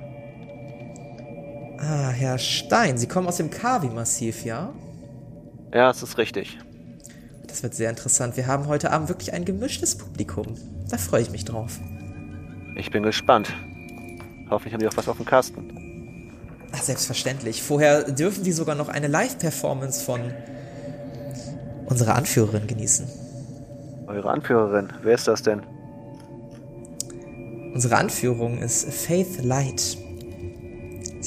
[1.79, 4.73] Ah, Herr Stein, Sie kommen aus dem Kavi-Massiv, ja?
[5.73, 6.57] Ja, es ist richtig.
[7.45, 8.35] Das wird sehr interessant.
[8.35, 10.55] Wir haben heute Abend wirklich ein gemischtes Publikum.
[10.89, 11.79] Da freue ich mich drauf.
[12.75, 13.53] Ich bin gespannt.
[14.49, 16.31] Hoffentlich haben die auch was auf dem Kasten.
[16.71, 17.61] Ach, selbstverständlich.
[17.61, 20.21] Vorher dürfen Sie sogar noch eine Live-Performance von
[21.85, 23.07] unserer Anführerin genießen.
[24.07, 25.61] Eure Anführerin, wer ist das denn?
[27.73, 29.97] Unsere Anführung ist Faith Light.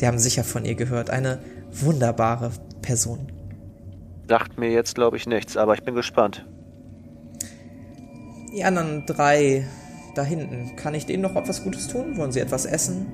[0.00, 1.10] Sie haben sicher von ihr gehört.
[1.10, 3.30] Eine wunderbare Person.
[4.26, 6.46] Sagt mir jetzt, glaube ich, nichts, aber ich bin gespannt.
[8.50, 9.66] Die anderen drei
[10.14, 12.16] da hinten, kann ich denen noch etwas Gutes tun?
[12.16, 13.08] Wollen sie etwas essen?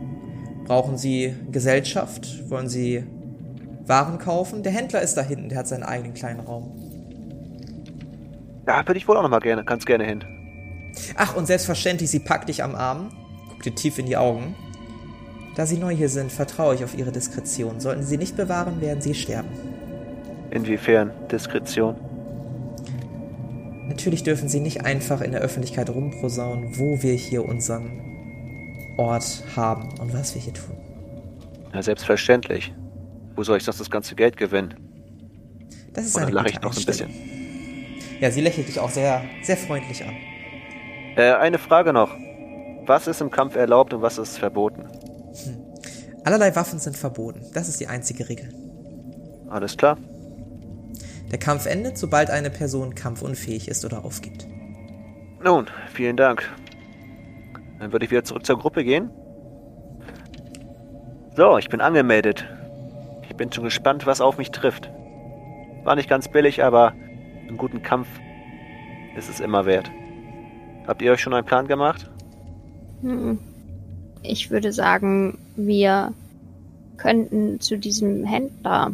[0.64, 2.48] Brauchen sie Gesellschaft?
[2.50, 3.02] Wollen sie
[3.84, 4.62] Waren kaufen?
[4.62, 6.70] Der Händler ist da hinten, der hat seinen eigenen kleinen Raum.
[8.64, 10.24] Da würde ich wohl auch noch mal gerne, ganz gerne hin.
[11.16, 13.10] Ach, und selbstverständlich, sie packt dich am Arm,
[13.48, 14.54] guckt dir tief in die Augen.
[15.56, 17.80] Da sie neu hier sind, vertraue ich auf ihre Diskretion.
[17.80, 19.48] Sollten sie nicht bewahren, werden sie sterben.
[20.50, 21.96] Inwiefern Diskretion?
[23.88, 27.90] Natürlich dürfen sie nicht einfach in der Öffentlichkeit rumprosaunen, wo wir hier unseren
[28.98, 30.76] Ort haben und was wir hier tun.
[31.72, 32.74] Ja, selbstverständlich.
[33.34, 34.74] Wo soll ich sonst das ganze Geld gewinnen?
[35.94, 37.08] Das ist eine lache ich noch ein bisschen?
[38.20, 40.14] Ja, sie lächelt dich auch sehr, sehr freundlich an.
[41.16, 42.14] Äh, eine Frage noch.
[42.84, 44.84] Was ist im Kampf erlaubt und was ist verboten?
[46.24, 47.42] Allerlei Waffen sind verboten.
[47.54, 48.48] Das ist die einzige Regel.
[49.48, 49.96] Alles klar?
[51.30, 54.46] Der Kampf endet, sobald eine Person kampfunfähig ist oder aufgibt.
[55.42, 56.42] Nun, vielen Dank.
[57.78, 59.10] Dann würde ich wieder zurück zur Gruppe gehen.
[61.36, 62.46] So, ich bin angemeldet.
[63.28, 64.90] Ich bin schon gespannt, was auf mich trifft.
[65.84, 66.94] War nicht ganz billig, aber
[67.46, 68.08] einen guten Kampf
[69.16, 69.90] ist es immer wert.
[70.86, 72.10] Habt ihr euch schon einen Plan gemacht?
[73.02, 73.38] Hm.
[74.28, 76.12] Ich würde sagen, wir
[76.96, 78.92] könnten zu diesem Händler,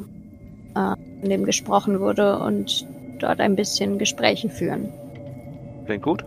[0.75, 2.87] äh, von dem gesprochen wurde, und
[3.21, 4.89] dort ein bisschen Gespräche führen.
[5.87, 6.25] Klingt gut.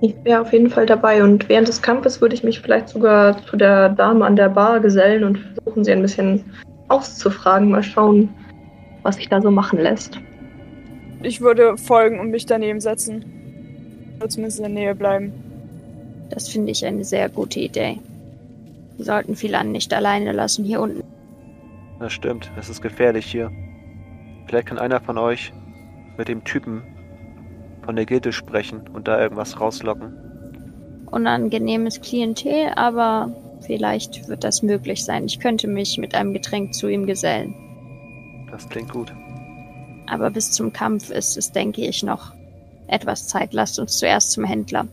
[0.00, 3.42] Ich wäre auf jeden Fall dabei und während des Kampfes würde ich mich vielleicht sogar
[3.46, 6.44] zu der Dame an der Bar gesellen und versuchen, sie ein bisschen
[6.88, 7.70] auszufragen.
[7.70, 8.28] Mal schauen,
[9.02, 10.18] was sich da so machen lässt.
[11.22, 13.24] Ich würde folgen und mich daneben setzen.
[14.18, 15.32] Oder zumindest in der Nähe bleiben.
[16.34, 18.00] Das finde ich eine sehr gute Idee.
[18.96, 21.04] Wir sollten Philan nicht alleine lassen hier unten.
[22.00, 23.52] Das stimmt, es ist gefährlich hier.
[24.46, 25.52] Vielleicht kann einer von euch
[26.18, 26.82] mit dem Typen
[27.84, 31.06] von der Gilde sprechen und da irgendwas rauslocken.
[31.10, 35.26] Unangenehmes Klientel, aber vielleicht wird das möglich sein.
[35.26, 37.54] Ich könnte mich mit einem Getränk zu ihm gesellen.
[38.50, 39.12] Das klingt gut.
[40.06, 42.32] Aber bis zum Kampf ist es, denke ich, noch
[42.88, 43.52] etwas Zeit.
[43.52, 44.88] Lasst uns zuerst zum Händler.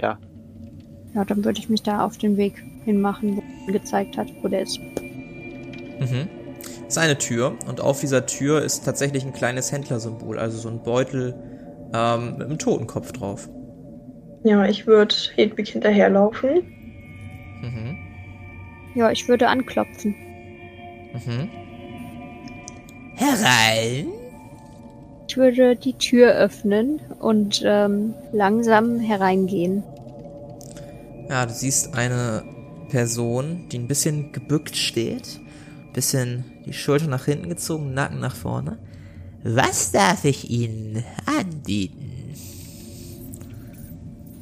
[0.00, 0.18] Ja,
[1.14, 4.48] Ja, dann würde ich mich da auf den Weg hinmachen, wo er gezeigt hat, wo
[4.48, 4.80] der ist.
[6.00, 6.28] Mhm.
[6.84, 10.68] Das ist eine Tür und auf dieser Tür ist tatsächlich ein kleines Händlersymbol, also so
[10.68, 11.34] ein Beutel
[11.94, 13.48] ähm, mit einem Totenkopf drauf.
[14.42, 16.62] Ja, ich würde Hedwig hinterherlaufen.
[17.62, 17.98] Mhm.
[18.94, 20.14] Ja, ich würde anklopfen.
[21.14, 21.48] Mhm.
[23.14, 24.08] Herein.
[25.28, 29.82] Ich würde die Tür öffnen und ähm, langsam hereingehen.
[31.28, 32.44] Ja, du siehst eine
[32.90, 35.40] Person, die ein bisschen gebückt steht,
[35.92, 38.78] bisschen die Schulter nach hinten gezogen, Nacken nach vorne.
[39.42, 42.12] Was darf ich Ihnen anbieten?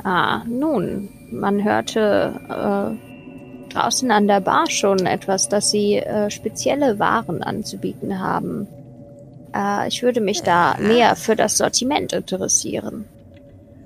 [0.04, 6.98] Ah, nun, man hörte äh, draußen an der Bar schon etwas, dass sie äh, spezielle
[6.98, 8.66] Waren anzubieten haben.
[9.54, 13.04] Äh, ich würde mich da näher für das Sortiment interessieren.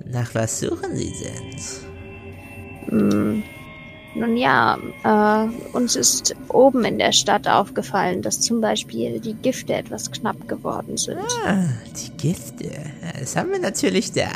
[0.05, 1.86] Nach was suchen Sie denn?
[2.89, 3.43] Hm.
[4.15, 9.75] Nun ja, äh, uns ist oben in der Stadt aufgefallen, dass zum Beispiel die Gifte
[9.75, 11.19] etwas knapp geworden sind.
[11.45, 12.71] Ah, die Gifte.
[13.19, 14.31] Das haben wir natürlich da.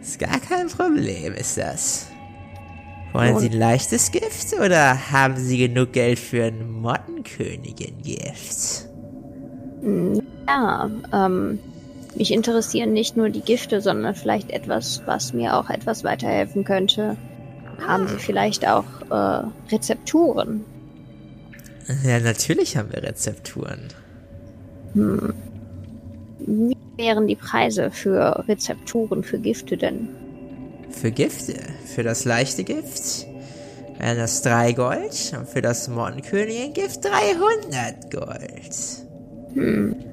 [0.00, 2.08] Ist gar kein Problem, ist das.
[3.12, 3.40] Wollen Nun.
[3.40, 8.88] Sie ein leichtes Gift oder haben Sie genug Geld für ein Mottenkönigin-Gift?
[10.48, 11.58] Ja, ähm,
[12.16, 17.16] mich interessieren nicht nur die Gifte, sondern vielleicht etwas, was mir auch etwas weiterhelfen könnte.
[17.86, 20.64] Haben Sie vielleicht auch äh, Rezepturen?
[22.04, 23.88] Ja, natürlich haben wir Rezepturen.
[26.38, 30.08] Wie wären die Preise für Rezepturen für Gifte denn?
[30.90, 31.54] Für Gifte.
[31.84, 33.26] Für das leichte Gift
[33.98, 40.05] wären das 3 Gold und für das Mottenkönigin-Gift 300 Gold.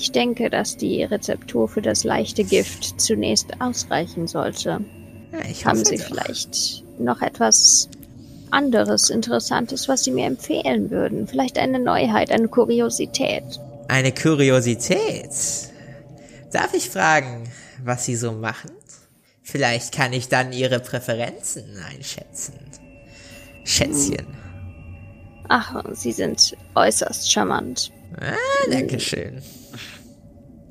[0.00, 4.78] Ich denke, dass die Rezeptur für das leichte Gift zunächst ausreichen sollte.
[5.32, 6.04] Ja, ich Haben Sie doch.
[6.04, 7.88] vielleicht noch etwas
[8.52, 11.26] anderes, Interessantes, was Sie mir empfehlen würden?
[11.26, 13.42] Vielleicht eine Neuheit, eine Kuriosität.
[13.88, 15.32] Eine Kuriosität.
[16.52, 17.50] Darf ich fragen,
[17.82, 18.70] was Sie so machen?
[19.42, 22.54] Vielleicht kann ich dann Ihre Präferenzen einschätzen.
[23.64, 24.28] Schätzchen.
[25.48, 27.90] Ach, Sie sind äußerst charmant.
[28.20, 28.36] Ah,
[28.70, 29.42] danke schön.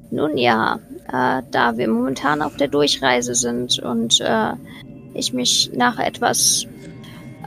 [0.10, 0.80] Nun ja,
[1.12, 4.54] äh, da wir momentan auf der Durchreise sind und äh,
[5.14, 6.66] ich mich nach etwas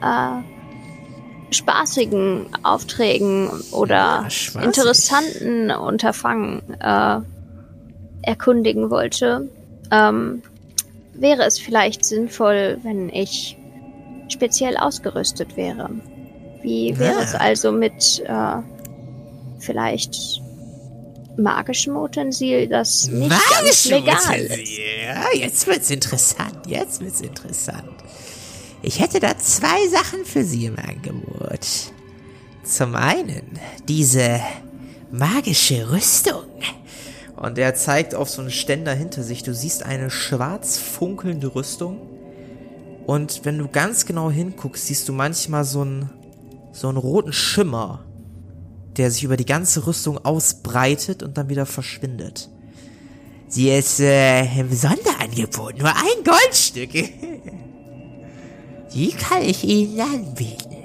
[0.03, 4.66] äh, spaßigen Aufträgen oder Ja, spaßig.
[4.66, 7.20] interessanten Unterfangen äh,
[8.23, 9.49] erkundigen wollte,
[9.90, 10.42] ähm,
[11.14, 13.57] wäre es vielleicht sinnvoll, wenn ich
[14.29, 15.90] speziell ausgerüstet wäre.
[16.62, 17.23] Wie wäre Ah.
[17.23, 18.62] es also mit äh,
[19.59, 20.39] vielleicht
[21.37, 24.79] magischem Utensil, das nicht ganz legal ist?
[25.05, 26.66] Ja, jetzt wird's interessant.
[26.66, 27.93] Jetzt wird's interessant.
[28.83, 31.93] Ich hätte da zwei Sachen für Sie im Angebot.
[32.64, 34.40] Zum einen diese
[35.11, 36.45] magische Rüstung.
[37.37, 39.43] Und er zeigt auf so einen Ständer hinter sich.
[39.43, 41.99] Du siehst eine schwarz funkelnde Rüstung.
[43.07, 46.11] Und wenn du ganz genau hinguckst, siehst du manchmal so einen,
[46.73, 48.05] so einen roten Schimmer,
[49.00, 52.50] der sich über die ganze Rüstung ausbreitet und dann wieder verschwindet.
[53.48, 55.78] Sie ist äh, im Sonderangebot.
[55.78, 56.90] Nur ein Goldstück.
[58.92, 60.76] Die kann ich Ihnen anbieten.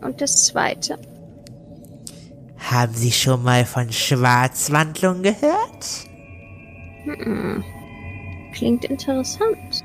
[0.00, 0.98] Und das zweite.
[2.58, 5.86] Haben Sie schon mal von Schwarzwandlung gehört?
[8.54, 9.84] Klingt interessant.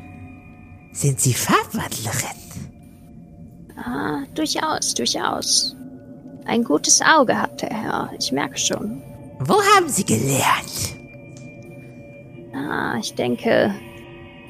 [0.94, 2.38] Sind Sie Farbwandlerin?
[3.78, 5.77] Ah, durchaus, durchaus.
[6.48, 9.02] Ein gutes Auge hat der Herr, ich merke schon.
[9.40, 10.96] Wo haben Sie gelernt?
[12.54, 13.76] Ah, ich denke,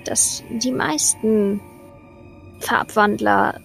[0.06, 1.60] dass die meisten
[2.60, 3.60] Farbwandler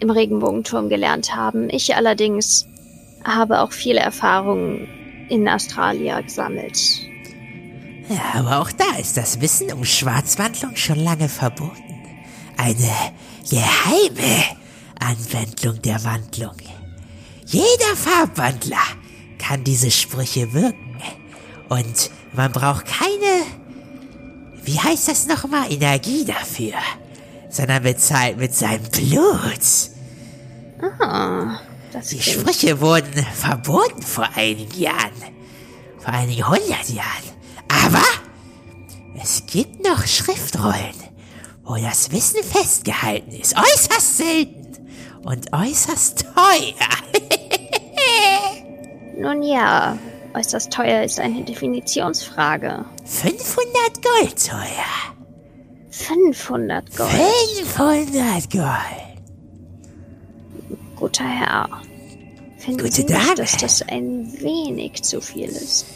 [0.00, 1.70] im Regenbogenturm gelernt haben.
[1.70, 2.66] Ich allerdings
[3.24, 4.88] habe auch viele Erfahrungen
[5.28, 6.78] in Australia gesammelt.
[8.08, 11.72] Ja, aber auch da ist das Wissen um Schwarzwandlung schon lange verboten.
[12.56, 12.90] Eine
[13.48, 14.44] geheime
[14.98, 16.56] Anwendung der Wandlung.
[17.50, 18.76] Jeder Farbwandler
[19.38, 21.00] kann diese Sprüche wirken.
[21.70, 23.46] Und man braucht keine,
[24.64, 26.74] wie heißt das nochmal, Energie dafür,
[27.48, 29.60] sondern bezahlt mit seinem Blut.
[31.00, 31.58] Ah,
[31.90, 35.12] das Die klingt Sprüche wurden verboten vor einigen Jahren.
[35.98, 37.24] Vor einigen hundert Jahren.
[37.86, 38.04] Aber
[39.22, 40.94] es gibt noch Schriftrollen,
[41.64, 43.56] wo das Wissen festgehalten ist.
[43.56, 44.57] Äußerst selten
[45.24, 46.88] und äußerst teuer.
[49.18, 49.98] Nun ja,
[50.34, 52.84] äußerst teuer ist eine Definitionsfrage.
[53.04, 55.16] 500 Gold teuer.
[55.90, 57.10] 500 Gold.
[57.10, 58.66] 500 Gold.
[60.96, 61.68] Guter Herr.
[62.58, 63.24] Finden Gute Sie Dame.
[63.24, 65.86] nicht, dass das ein wenig zu viel ist?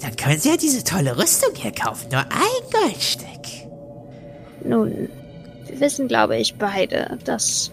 [0.00, 2.08] Dann können Sie ja diese tolle Rüstung hier kaufen.
[2.10, 3.26] Nur ein Goldstück.
[4.64, 5.08] Nun,
[5.66, 7.70] wir wissen, glaube ich, beide, dass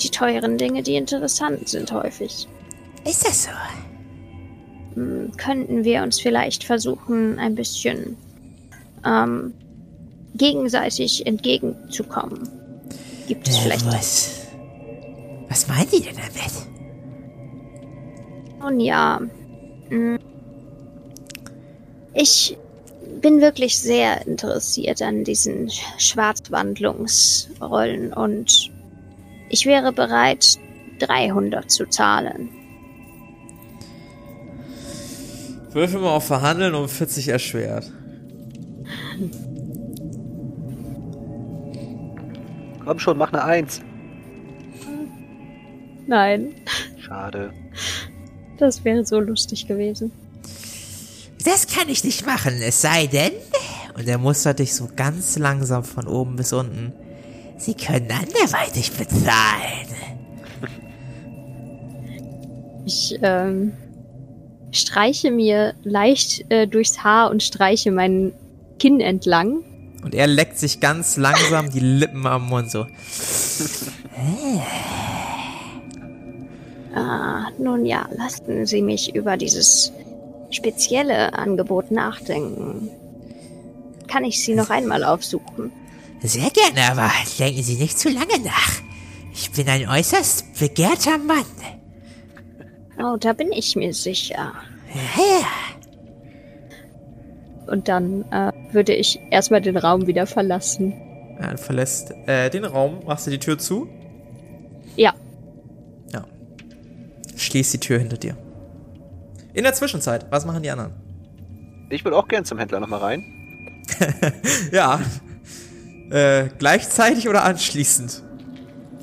[0.00, 2.46] die teuren Dinge die interessanten sind häufig.
[3.04, 3.50] Ist das so?
[4.94, 8.16] Hm, Könnten wir uns vielleicht versuchen, ein bisschen
[9.04, 9.52] ähm,
[10.34, 12.48] gegenseitig entgegenzukommen?
[13.28, 14.30] Gibt es Äh, vielleicht was?
[15.48, 16.52] Was meinen Sie denn damit?
[18.60, 19.20] Nun ja.
[19.90, 20.16] mm,
[22.14, 22.56] Ich
[23.20, 28.70] bin wirklich sehr interessiert an diesen Schwarzwandlungsrollen und
[29.48, 30.58] ich wäre bereit,
[30.98, 32.50] 300 zu zahlen.
[35.72, 37.92] Würfel mal auf Verhandeln um 40 erschwert.
[42.84, 43.80] Komm schon, mach eine Eins.
[46.06, 46.54] Nein,
[46.98, 47.52] Schade.
[48.58, 50.12] das wäre so lustig gewesen.
[51.44, 53.32] Das kann ich nicht machen, es sei denn,
[53.96, 56.92] Und er mustert dich so ganz langsam von oben bis unten.
[57.58, 59.86] Sie können anderweitig bezahlen.
[62.84, 63.72] Ich ähm,
[64.70, 68.32] streiche mir leicht äh, durchs Haar und streiche mein
[68.78, 69.64] Kinn entlang.
[70.04, 72.86] Und er leckt sich ganz langsam die Lippen am Mund so.
[76.94, 79.92] Ah, nun ja, lassen Sie mich über dieses
[80.50, 82.90] spezielle Angebot nachdenken.
[84.06, 85.72] Kann ich Sie noch einmal aufsuchen?
[86.22, 88.70] Sehr gerne, aber denken Sie nicht zu lange nach.
[89.32, 91.44] Ich bin ein äußerst begehrter Mann.
[92.98, 94.54] Oh, da bin ich mir sicher.
[95.16, 95.46] Ja,
[97.66, 100.94] Und dann äh, würde ich erstmal den Raum wieder verlassen.
[101.40, 103.86] Ja, du verlässt äh, den Raum, machst du die Tür zu,
[104.96, 105.12] Ja,
[106.12, 106.24] ja.
[107.36, 108.38] Schließt die Tür hinter dir.
[109.52, 110.92] In der Zwischenzeit, was machen die anderen?
[111.90, 113.24] Ich will auch gern zum Händler nochmal rein.
[114.72, 115.00] Ja.
[116.10, 118.22] Äh, gleichzeitig oder anschließend?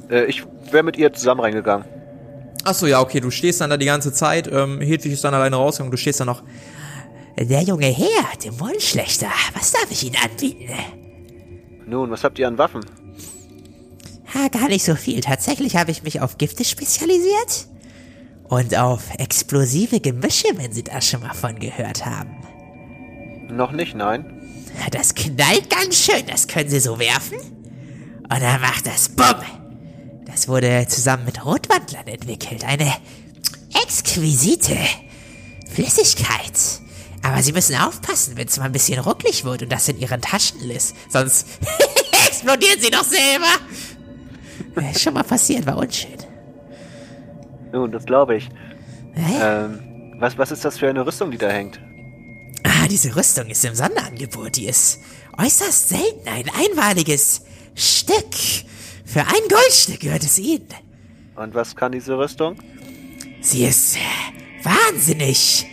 [0.09, 1.85] Äh, ich wäre mit ihr zusammen reingegangen.
[2.63, 4.49] Achso, ja, okay, du stehst dann da die ganze Zeit.
[4.51, 6.43] Ähm, Hedwig ist dann alleine rausgegangen, du stehst da noch.
[7.37, 10.71] der junge Herr, dem Wollschlechter, was darf ich Ihnen anbieten?
[11.85, 12.85] Nun, was habt ihr an Waffen?
[14.33, 15.19] Ha, gar nicht so viel.
[15.21, 17.67] Tatsächlich habe ich mich auf Gifte spezialisiert.
[18.45, 22.35] Und auf explosive Gemische, wenn Sie da schon mal von gehört haben.
[23.49, 24.32] Noch nicht, nein.
[24.91, 27.37] Das knallt ganz schön, das können Sie so werfen.
[27.37, 29.41] Und dann macht das Bumm.
[30.25, 32.63] Das wurde zusammen mit Rotwandlern entwickelt.
[32.63, 32.91] Eine
[33.85, 34.77] exquisite
[35.73, 36.53] Flüssigkeit.
[37.21, 40.21] Aber Sie müssen aufpassen, wenn es mal ein bisschen rucklig wird und das in Ihren
[40.21, 40.95] Taschen ist.
[41.09, 41.47] Sonst
[42.27, 43.45] explodieren Sie doch selber.
[44.75, 46.17] Äh, Schon mal passiert, war unschön.
[47.71, 48.49] Nun, das glaube ich.
[49.13, 49.33] Hä?
[49.41, 51.79] Ähm, was, was ist das für eine Rüstung, die da hängt?
[52.93, 54.55] Diese Rüstung ist im Sonderangebot.
[54.55, 54.99] Die ist
[55.39, 56.27] äußerst selten.
[56.27, 57.41] Ein einmaliges
[57.73, 58.35] Stück.
[59.03, 60.67] Für ein Goldstück gehört es Ihnen.
[61.35, 62.55] Und was kann diese Rüstung?
[63.41, 63.97] Sie ist
[64.61, 65.65] wahnsinnig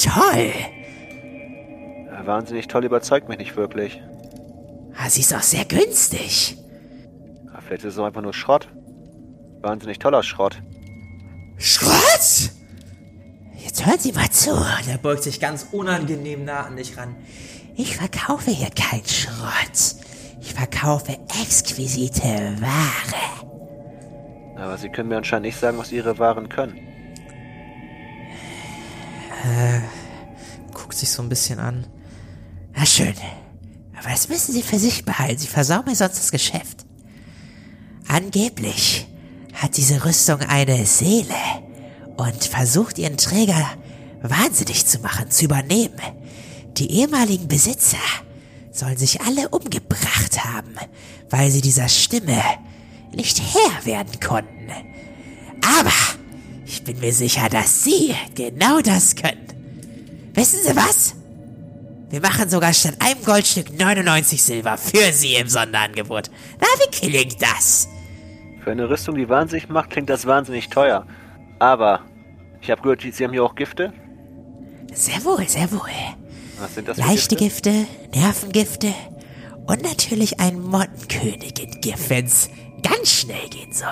[0.00, 0.52] toll.
[2.10, 4.02] Äh, wahnsinnig toll überzeugt mich nicht wirklich.
[4.96, 6.58] Ah, sie ist auch sehr günstig.
[7.52, 8.66] Ah, vielleicht ist es auch einfach nur Schrott.
[9.60, 10.60] Wahnsinnig toller Schrott.
[11.56, 12.50] Schrott!
[13.84, 14.50] Jetzt hören Sie mal zu.
[14.52, 17.14] Und er beugt sich ganz unangenehm nah an dich ran.
[17.76, 19.96] Ich verkaufe hier keinen Schrott.
[20.40, 23.46] Ich verkaufe exquisite Ware.
[24.56, 26.78] Aber Sie können mir anscheinend nicht sagen, was Ihre Waren können.
[30.72, 31.86] Guckt sich so ein bisschen an.
[32.74, 33.14] Na schön.
[33.98, 35.38] Aber das müssen Sie für sich behalten.
[35.38, 36.86] Sie versauen mir sonst das Geschäft.
[38.08, 39.08] Angeblich
[39.52, 41.34] hat diese Rüstung eine Seele
[42.16, 43.66] und versucht ihren Träger
[44.22, 46.00] wahnsinnig zu machen, zu übernehmen.
[46.76, 47.98] Die ehemaligen Besitzer
[48.72, 50.74] sollen sich alle umgebracht haben,
[51.30, 52.42] weil sie dieser Stimme
[53.14, 54.70] nicht Herr werden konnten.
[55.80, 55.92] Aber
[56.66, 59.46] ich bin mir sicher, dass Sie genau das können.
[60.34, 61.14] Wissen Sie was?
[62.10, 66.30] Wir machen sogar statt einem Goldstück 99 Silber für Sie im Sonderangebot.
[66.60, 67.88] Na, wie klingt das?
[68.62, 71.06] Für eine Rüstung, die wahnsinnig macht, klingt das wahnsinnig teuer.
[71.64, 72.02] Aber
[72.60, 73.90] ich habe gehört, Sie haben hier auch Gifte.
[74.92, 75.88] Sehr wohl, sehr wohl.
[76.60, 77.70] Was sind das für Leichte Gifte?
[77.70, 78.94] Gifte, Nervengifte
[79.64, 82.50] und natürlich ein Mottenkönigin-Gift, wenn's
[82.82, 83.88] ganz schnell gehen soll.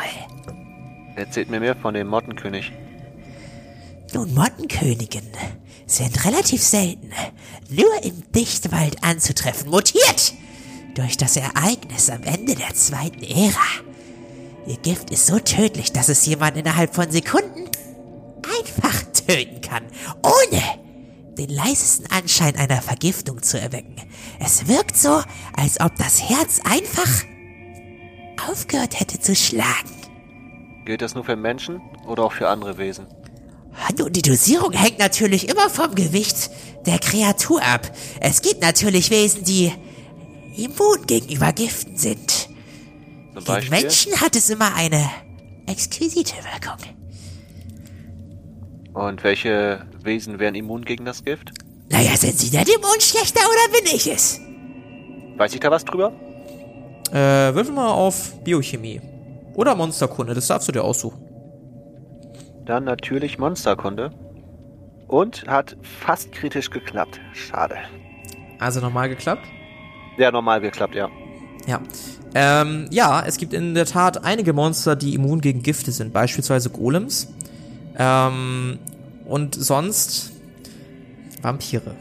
[1.17, 2.73] Erzählt mir mehr von dem Mottenkönig.
[4.13, 5.27] Nun, Mottenkönigen
[5.87, 7.11] sind relativ selten,
[7.71, 10.35] nur im Dichtwald anzutreffen, mutiert
[10.95, 13.92] durch das Ereignis am Ende der zweiten Ära.
[14.67, 17.69] Ihr Gift ist so tödlich, dass es jemand innerhalb von Sekunden
[18.61, 19.85] einfach töten kann,
[20.23, 20.63] ohne
[21.37, 23.97] den leisesten Anschein einer Vergiftung zu erwecken.
[24.39, 25.21] Es wirkt so,
[25.57, 27.25] als ob das Herz einfach
[28.49, 29.91] aufgehört hätte zu schlagen.
[30.85, 33.07] Gilt das nur für Menschen oder auch für andere Wesen?
[33.99, 36.51] Nun, die Dosierung hängt natürlich immer vom Gewicht
[36.87, 37.91] der Kreatur ab.
[38.21, 39.73] Es gibt natürlich Wesen, die
[40.57, 42.49] immun gegenüber Giften sind.
[43.35, 43.81] Zum Gegen Beispiel?
[43.81, 45.09] Menschen hat es immer eine
[45.67, 46.79] exquisite Wirkung.
[48.95, 51.51] Und welche Wesen wären immun gegen das Gift?
[51.91, 54.41] Naja, sind Sie der Dämonenschlechter oder bin ich es?
[55.37, 56.13] Weiß ich da was drüber?
[57.11, 59.01] Äh, würfel mal auf Biochemie.
[59.55, 61.23] Oder Monsterkunde, das darfst du dir aussuchen.
[62.65, 64.11] Dann natürlich Monsterkunde.
[65.09, 67.21] Und hat fast kritisch geklappt.
[67.35, 67.77] Schade.
[68.59, 69.47] Also nochmal geklappt?
[70.17, 71.11] Ja, normal geklappt, ja.
[71.67, 71.81] Ja.
[72.35, 76.71] Ähm, ja, es gibt in der Tat einige Monster, die immun gegen Gifte sind, beispielsweise
[76.71, 77.29] Golems.
[77.99, 78.79] Ähm,
[79.27, 80.33] und sonst
[81.43, 81.95] Vampire.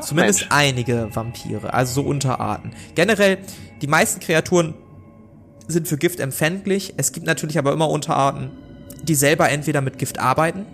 [0.00, 0.52] Zumindest Mensch.
[0.52, 2.72] einige Vampire, also so Unterarten.
[2.94, 3.38] Generell,
[3.82, 4.74] die meisten Kreaturen
[5.68, 6.94] sind für Gift empfänglich.
[6.96, 8.50] Es gibt natürlich aber immer Unterarten,
[9.02, 10.66] die selber entweder mit Gift arbeiten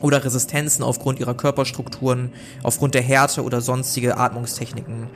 [0.00, 2.32] oder Resistenzen aufgrund ihrer Körperstrukturen,
[2.62, 5.08] aufgrund der Härte oder sonstige Atmungstechniken,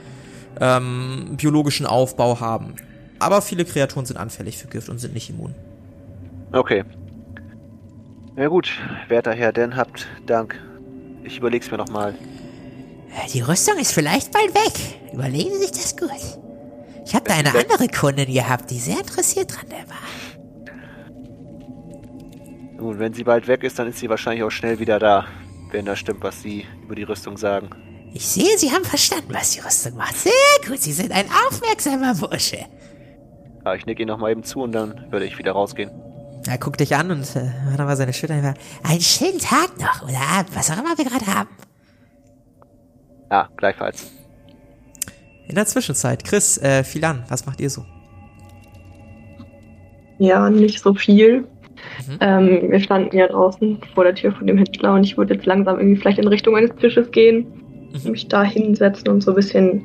[0.60, 2.74] ähm, biologischen Aufbau haben.
[3.18, 5.54] Aber viele Kreaturen sind anfällig für Gift und sind nicht immun.
[6.52, 6.84] Okay.
[8.36, 8.70] Ja gut,
[9.08, 10.58] werter Herr, denn habt Dank.
[11.24, 12.14] Ich überleg's mir nochmal.
[13.32, 15.12] Die Rüstung ist vielleicht bald weg.
[15.12, 16.10] Überlegen Sie sich das gut.
[17.04, 19.96] Ich habe da eine andere Kundin gehabt, die sehr interessiert dran war.
[22.78, 25.26] Nun, wenn sie bald weg ist, dann ist sie wahrscheinlich auch schnell wieder da.
[25.70, 27.70] Wenn das stimmt, was Sie über die Rüstung sagen.
[28.14, 30.16] Ich sehe, Sie haben verstanden, was die Rüstung macht.
[30.16, 30.32] Sehr
[30.66, 32.58] gut, Sie sind ein aufmerksamer Bursche.
[33.64, 35.90] Ja, ich nick ihn nochmal eben zu und dann würde ich wieder rausgehen.
[36.48, 38.54] Er guckt dich an und äh, hat aber seine Schulter.
[38.82, 41.50] Einen schönen Tag noch oder Abend, was auch immer wir gerade haben.
[43.30, 44.10] Ja, gleichfalls.
[45.46, 47.84] In der Zwischenzeit, Chris, äh, Philan, was macht ihr so?
[50.18, 51.46] Ja, nicht so viel.
[52.20, 55.46] Ähm, wir standen ja draußen vor der Tür von dem Händler und ich würde jetzt
[55.46, 57.46] langsam irgendwie vielleicht in Richtung eines Tisches gehen,
[57.92, 58.10] Mhm.
[58.12, 59.82] mich da hinsetzen und so ein bisschen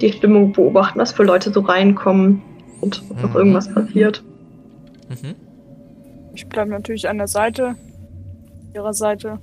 [0.00, 2.42] die Stimmung beobachten, was für Leute so reinkommen
[2.80, 3.36] und ob noch Mhm.
[3.36, 4.22] irgendwas passiert.
[5.08, 5.34] Mhm.
[6.34, 7.76] Ich bleibe natürlich an der Seite,
[8.74, 9.38] ihrer Seite,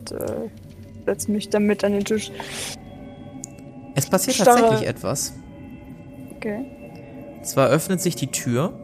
[0.00, 0.50] und äh,
[1.06, 2.30] setze mich dann mit an den Tisch.
[3.94, 5.32] Es passiert Starre- tatsächlich etwas.
[6.36, 6.66] Okay.
[7.42, 8.74] Zwar öffnet sich die Tür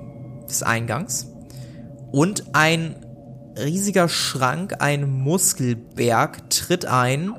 [0.48, 1.30] des Eingangs
[2.10, 2.94] und ein
[3.58, 7.34] riesiger Schrank, ein Muskelberg tritt ein,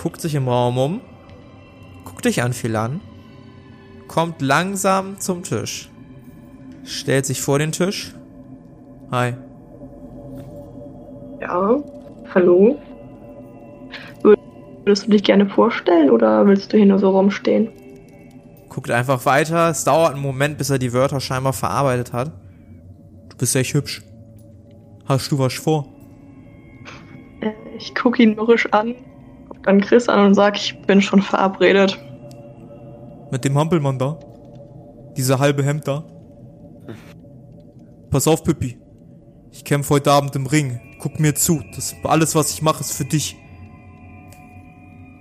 [0.00, 1.00] guckt sich im Raum um,
[2.04, 3.00] guckt dich an, Philan,
[4.08, 5.90] kommt langsam zum Tisch,
[6.84, 8.14] stellt sich vor den Tisch.
[9.10, 9.34] Hi.
[11.42, 11.82] Ja,
[12.34, 12.78] hallo.
[14.84, 17.68] Würdest du dich gerne vorstellen oder willst du hier nur so rumstehen?
[18.70, 19.68] Guckt einfach weiter.
[19.68, 22.32] Es dauert einen Moment, bis er die Wörter scheinbar verarbeitet hat.
[23.28, 24.02] Du bist echt hübsch.
[25.04, 25.86] Hast du was vor?
[27.76, 28.94] Ich gucke ihn mürrisch an,
[29.62, 31.98] dann Chris an und sag, ich bin schon verabredet.
[33.30, 34.18] Mit dem Hampelmann da?
[35.16, 36.04] Dieser halbe Hemd da?
[38.10, 38.78] Pass auf, Pippi.
[39.52, 40.80] Ich kämpfe heute Abend im Ring.
[40.98, 41.62] Guck mir zu.
[41.74, 43.36] Das alles, was ich mache, ist für dich.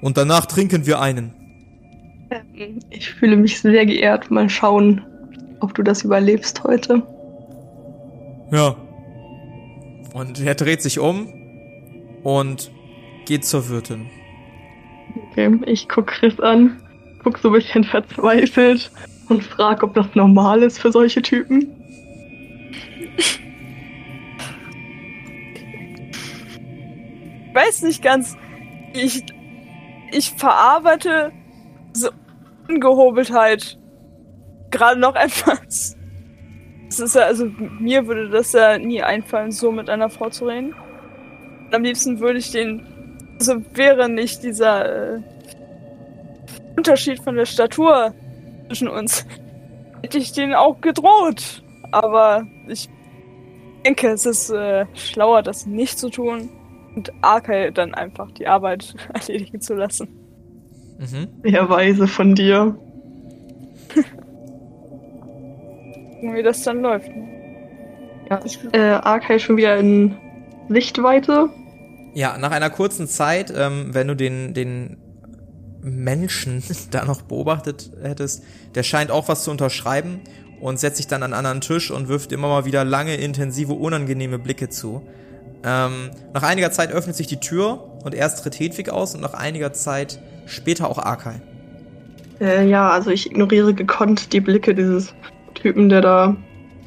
[0.02, 1.34] Und danach trinken wir einen.
[2.56, 4.32] Ähm, Ich fühle mich sehr geehrt.
[4.32, 5.02] Mal schauen,
[5.60, 7.04] ob du das überlebst heute.
[8.52, 8.76] Ja.
[10.14, 11.32] Und er dreht sich um
[12.24, 12.72] und
[13.26, 14.08] geht zur Wirtin.
[15.16, 16.82] Okay, ich guck Chris an,
[17.24, 18.92] guck so ein bisschen verzweifelt
[19.30, 21.76] und frag, ob das normal ist für solche Typen.
[23.18, 23.40] Ich
[27.54, 28.38] weiß nicht ganz.
[28.94, 29.24] Ich,
[30.12, 31.32] ich verarbeite
[31.94, 32.10] so
[32.68, 33.78] Ungehobeltheit
[34.72, 35.96] gerade noch etwas.
[36.90, 37.46] Es ist ja, also
[37.80, 40.74] mir würde das ja nie einfallen, so mit einer Frau zu reden.
[41.72, 42.86] Am liebsten würde ich den,
[43.40, 45.22] also wäre nicht dieser äh,
[46.76, 48.14] Unterschied von der Statur
[48.68, 49.26] zwischen uns,
[50.04, 51.64] hätte ich den auch gedroht.
[51.92, 52.90] Aber ich
[53.86, 56.50] denke, es ist äh, schlauer, das nicht zu tun
[56.96, 60.08] und Arkai dann einfach die Arbeit erledigen zu lassen.
[61.00, 61.28] Mhm.
[61.44, 62.78] Sehr weise von dir.
[66.20, 67.08] Gucken, wie das dann läuft.
[67.08, 67.28] ne?
[68.30, 68.42] Ja,
[68.74, 70.16] äh, Arkai schon wieder in
[70.68, 71.50] Sichtweite.
[72.14, 74.98] Ja, nach einer kurzen Zeit, ähm, wenn du den, den
[75.82, 78.44] Menschen da noch beobachtet hättest,
[78.76, 80.22] der scheint auch was zu unterschreiben
[80.60, 83.74] und setzt sich dann an einen anderen Tisch und wirft immer mal wieder lange, intensive,
[83.74, 85.02] unangenehme Blicke zu.
[85.64, 89.34] Ähm, nach einiger Zeit öffnet sich die Tür und erst tritt Hedwig aus und nach
[89.34, 91.42] einiger Zeit später auch Arkai.
[92.40, 95.14] Äh, ja, also ich ignoriere gekonnt die Blicke dieses
[95.54, 96.36] Typen, der da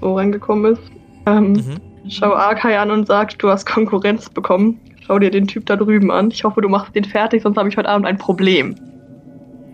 [0.00, 0.82] so reingekommen ist.
[1.26, 2.10] Ähm, Mhm.
[2.10, 4.80] Schau Arkai an und sag, du hast Konkurrenz bekommen.
[5.12, 6.30] Schau dir den Typ da drüben an.
[6.30, 8.74] Ich hoffe, du machst den fertig, sonst habe ich heute Abend ein Problem.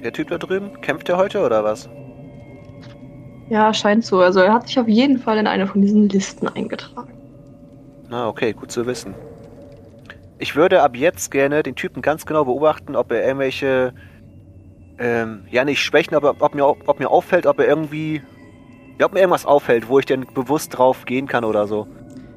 [0.03, 1.89] Der Typ da drüben, kämpft er heute oder was?
[3.49, 4.19] Ja, scheint so.
[4.19, 7.13] Also er hat sich auf jeden Fall in eine von diesen Listen eingetragen.
[8.09, 9.15] Na, okay, gut zu wissen.
[10.41, 13.95] Ich würde ab jetzt gerne den Typen ganz genau beobachten, ob er irgendwelche,
[14.99, 18.23] ähm, ja nicht Schwächen, aber ob mir, ob mir auffällt, ob er irgendwie,
[18.99, 21.87] ja, ob mir irgendwas auffällt, wo ich denn bewusst drauf gehen kann oder so.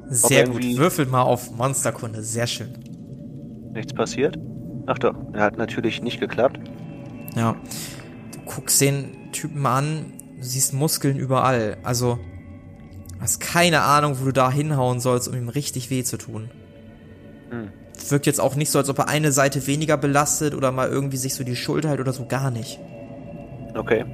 [0.08, 0.62] Sehr gut.
[0.76, 2.22] Würfelt mal auf Monsterkunde.
[2.22, 2.91] Sehr schön.
[3.72, 4.38] Nichts passiert?
[4.86, 6.58] Ach doch, er hat natürlich nicht geklappt.
[7.36, 7.54] Ja.
[8.32, 11.76] Du guckst den Typen an, du siehst Muskeln überall.
[11.82, 12.18] Also,
[13.20, 16.50] hast keine Ahnung, wo du da hinhauen sollst, um ihm richtig weh zu tun.
[17.50, 17.68] Hm.
[18.08, 21.16] Wirkt jetzt auch nicht so, als ob er eine Seite weniger belastet oder mal irgendwie
[21.16, 22.80] sich so die Schulter hält oder so, gar nicht.
[23.74, 24.04] Okay.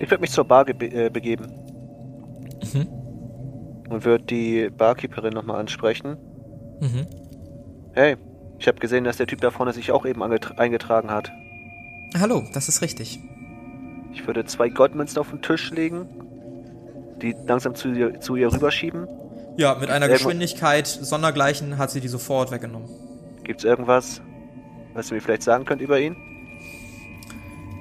[0.00, 1.46] Ich würde mich zur Bar äh, begeben
[2.72, 2.88] Mhm.
[3.90, 6.16] und würde die Barkeeperin nochmal ansprechen.
[6.80, 7.06] Mhm.
[7.92, 8.16] Hey,
[8.58, 11.32] ich habe gesehen, dass der Typ da vorne sich auch eben eingetragen hat.
[12.18, 13.20] Hallo, das ist richtig.
[14.12, 16.08] Ich würde zwei Goldmünzen auf den Tisch legen,
[17.20, 19.06] die langsam zu ihr, zu ihr rüberschieben.
[19.56, 20.24] Ja, mit einer Sehr gut.
[20.24, 22.88] Geschwindigkeit sondergleichen hat sie die sofort weggenommen.
[23.44, 24.20] Gibt's irgendwas,
[24.94, 26.16] was du mir vielleicht sagen könnt über ihn?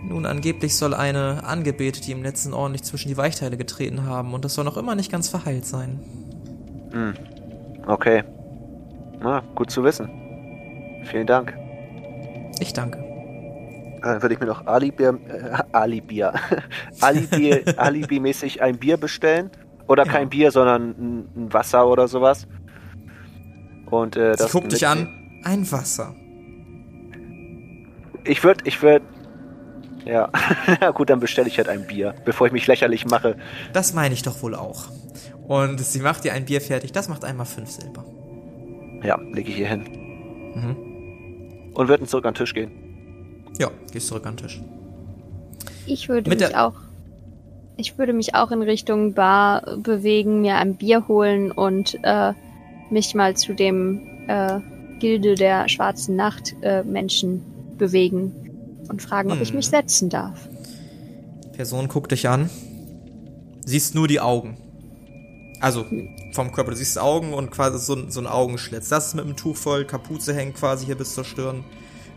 [0.08, 4.54] Nun, angeblich soll eine Angebetete ihm letzten ordentlich zwischen die Weichteile getreten haben und das
[4.54, 6.00] soll noch immer nicht ganz verheilt sein.
[6.92, 7.14] Hm.
[7.88, 8.24] Okay.
[9.20, 10.25] Na, gut zu wissen.
[11.06, 11.58] Vielen Dank.
[12.60, 13.00] Ich danke.
[14.02, 16.34] Dann würde ich mir noch Alibier, äh, Alibier,
[17.02, 19.50] Alibi, Alibi-mäßig ein Bier bestellen.
[19.88, 20.12] Oder Ja.
[20.12, 22.48] kein Bier, sondern ein, ein Wasser oder sowas.
[23.90, 25.42] Und äh, das guckt dich mitnehmen.
[25.44, 25.52] an.
[25.52, 26.14] Ein Wasser.
[28.24, 29.06] Ich würde, ich würde.
[30.06, 30.30] Ja,
[30.82, 33.38] na gut, dann bestelle ich halt ein Bier, bevor ich mich lächerlich mache.
[33.74, 34.86] Das meine ich doch wohl auch.
[35.48, 36.92] Und sie macht dir ein Bier fertig.
[36.92, 38.04] Das macht einmal fünf Silber.
[39.04, 39.84] Ja, lege ich hier hin.
[40.56, 40.76] Mhm.
[41.76, 42.72] Und würde zurück an den Tisch gehen.
[43.60, 44.62] Ja, gehst zurück an den Tisch.
[45.86, 46.74] Ich würde Mit mich der- auch.
[47.78, 52.32] Ich würde mich auch in Richtung Bar bewegen, mir ein Bier holen und äh,
[52.90, 54.60] mich mal zu dem äh,
[55.00, 57.42] Gilde der Schwarzen Nacht äh, Menschen
[57.78, 58.32] bewegen
[58.88, 59.58] und fragen, ob ich Mhm.
[59.58, 60.48] mich setzen darf.
[61.54, 62.50] Person guckt dich an.
[63.66, 64.56] Siehst nur die Augen.
[65.60, 65.86] Also
[66.36, 66.72] vom Körper.
[66.72, 68.90] Du siehst Augen und quasi so, ein- so ein Augenschlitz.
[68.90, 69.86] Das ist mit einem Tuch voll.
[69.86, 71.64] Kapuze hängt quasi hier bis zur Stirn.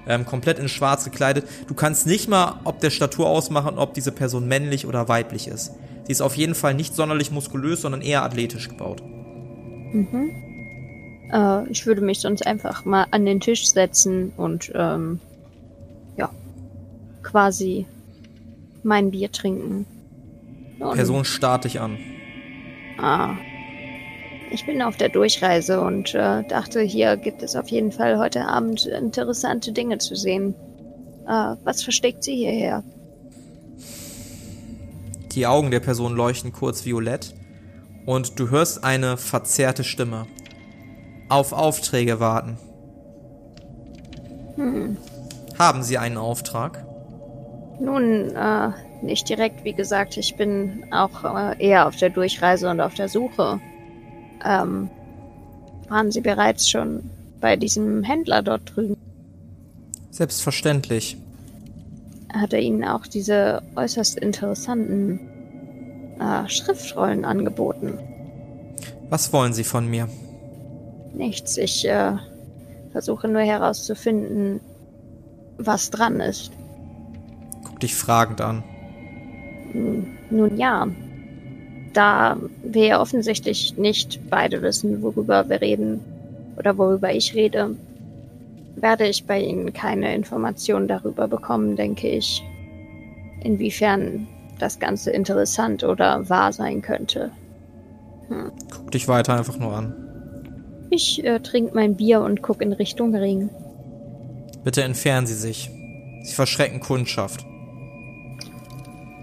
[0.07, 1.47] Ähm, komplett in schwarz gekleidet.
[1.67, 5.73] Du kannst nicht mal ob der Statur ausmachen, ob diese Person männlich oder weiblich ist.
[6.05, 9.03] Sie ist auf jeden Fall nicht sonderlich muskulös, sondern eher athletisch gebaut.
[9.93, 10.31] Mhm.
[11.31, 15.21] Äh, ich würde mich sonst einfach mal an den Tisch setzen und ähm,
[16.17, 16.31] ja,
[17.23, 17.85] quasi
[18.83, 19.85] mein Bier trinken.
[20.79, 21.99] Und, Person starrt dich an.
[22.99, 23.35] Ah.
[24.51, 28.47] Ich bin auf der Durchreise und äh, dachte, hier gibt es auf jeden Fall heute
[28.47, 30.55] Abend interessante Dinge zu sehen.
[31.27, 32.83] Äh, was versteckt sie hierher?
[35.33, 37.35] Die Augen der Person leuchten kurz violett
[38.07, 40.27] und du hörst eine verzerrte Stimme.
[41.29, 42.57] Auf Aufträge warten.
[44.57, 44.97] Hm.
[45.59, 46.85] Haben Sie einen Auftrag?
[47.81, 48.71] Nun, äh,
[49.03, 53.09] nicht direkt, wie gesagt, ich bin auch äh, eher auf der Durchreise und auf der
[53.09, 53.61] Suche.
[54.45, 54.91] Ähm,
[55.89, 57.11] waren Sie bereits schon
[57.41, 58.97] bei diesem Händler dort drüben?
[60.11, 61.17] Selbstverständlich.
[62.33, 65.21] Hat er Ihnen auch diese äußerst interessanten
[66.21, 67.99] äh, Schriftrollen angeboten?
[69.09, 70.09] Was wollen Sie von mir?
[71.15, 72.17] Nichts, ich äh,
[72.93, 74.61] versuche nur herauszufinden,
[75.57, 76.53] was dran ist.
[77.65, 78.63] Guck dich fragend an.
[80.31, 80.87] Nun ja,
[81.93, 86.01] da wir ja offensichtlich nicht beide wissen, worüber wir reden
[86.57, 87.77] oder worüber ich rede,
[88.77, 92.43] werde ich bei Ihnen keine Informationen darüber bekommen, denke ich,
[93.43, 94.27] inwiefern
[94.59, 97.31] das Ganze interessant oder wahr sein könnte.
[98.71, 99.95] Guck dich weiter einfach nur an.
[100.91, 103.51] Ich äh, trinke mein Bier und gucke in Richtung Ring.
[104.65, 105.71] Bitte entfernen Sie sich.
[106.23, 107.45] Sie verschrecken Kundschaft.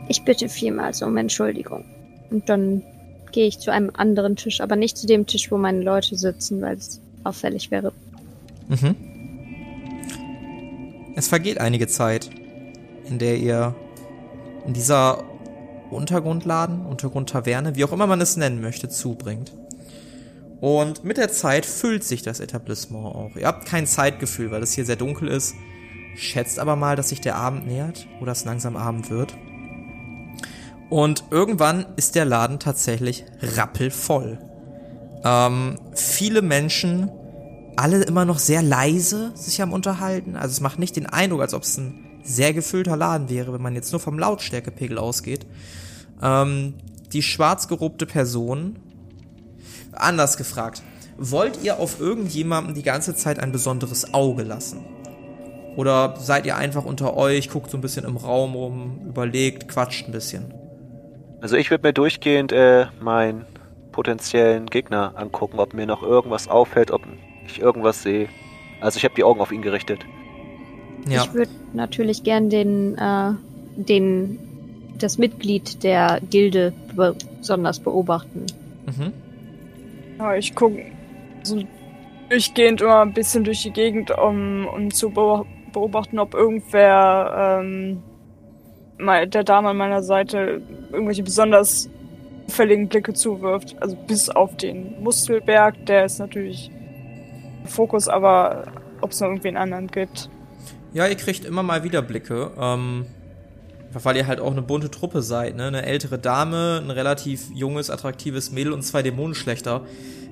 [0.07, 1.83] Ich bitte vielmals um Entschuldigung.
[2.29, 2.83] Und dann
[3.31, 6.61] gehe ich zu einem anderen Tisch, aber nicht zu dem Tisch, wo meine Leute sitzen,
[6.61, 7.91] weil es auffällig wäre.
[8.67, 8.95] Mhm.
[11.15, 12.29] Es vergeht einige Zeit,
[13.07, 13.75] in der ihr
[14.65, 15.23] in dieser
[15.91, 19.53] Untergrundladen, Untergrundtaverne, wie auch immer man es nennen möchte, zubringt.
[20.61, 23.35] Und mit der Zeit füllt sich das Etablissement auch.
[23.35, 25.55] Ihr habt kein Zeitgefühl, weil es hier sehr dunkel ist.
[26.15, 29.35] Schätzt aber mal, dass sich der Abend nähert oder es langsam Abend wird.
[30.95, 34.39] Und irgendwann ist der Laden tatsächlich rappelvoll.
[35.25, 37.11] Ähm, viele Menschen,
[37.75, 40.37] alle immer noch sehr leise sich am Unterhalten.
[40.37, 43.61] Also es macht nicht den Eindruck, als ob es ein sehr gefüllter Laden wäre, wenn
[43.61, 45.45] man jetzt nur vom Lautstärkepegel ausgeht.
[46.21, 46.75] Ähm,
[47.11, 48.77] die schwarz gerobte Person,
[49.91, 50.81] anders gefragt,
[51.17, 54.85] wollt ihr auf irgendjemanden die ganze Zeit ein besonderes Auge lassen?
[55.75, 60.07] Oder seid ihr einfach unter euch, guckt so ein bisschen im Raum rum, überlegt, quatscht
[60.07, 60.64] ein bisschen?
[61.41, 63.45] Also ich würde mir durchgehend äh, meinen
[63.91, 67.01] potenziellen Gegner angucken, ob mir noch irgendwas auffällt, ob
[67.47, 68.27] ich irgendwas sehe.
[68.81, 69.99] Also ich habe die Augen auf ihn gerichtet.
[71.07, 71.23] Ja.
[71.23, 73.31] Ich würde natürlich gern den, äh,
[73.75, 74.39] den,
[74.97, 78.45] das Mitglied der Gilde besonders beobachten.
[78.85, 79.13] Mhm.
[80.17, 80.83] Ja, ich gucke
[81.43, 81.61] so
[82.29, 88.01] durchgehend immer ein bisschen durch die Gegend, um, um zu beo- beobachten, ob irgendwer ähm,
[88.99, 91.89] der Dame an meiner Seite irgendwelche besonders
[92.47, 93.75] auffälligen Blicke zuwirft.
[93.81, 96.71] Also bis auf den Muskelberg, der ist natürlich
[97.65, 98.65] Fokus, aber
[99.01, 100.29] ob es noch irgendwie einen anderen gibt.
[100.93, 102.51] Ja, ihr kriegt immer mal wieder Blicke.
[102.57, 103.07] Ähm,
[104.03, 105.67] weil ihr halt auch eine bunte Truppe seid, ne?
[105.67, 109.85] Eine ältere Dame, ein relativ junges, attraktives Mädel und zwei Dämonenschlechter.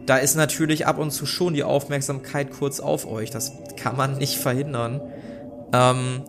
[0.05, 3.31] Da ist natürlich ab und zu schon die Aufmerksamkeit kurz auf euch.
[3.31, 4.99] Das kann man nicht verhindern.
[5.71, 6.23] Ähm,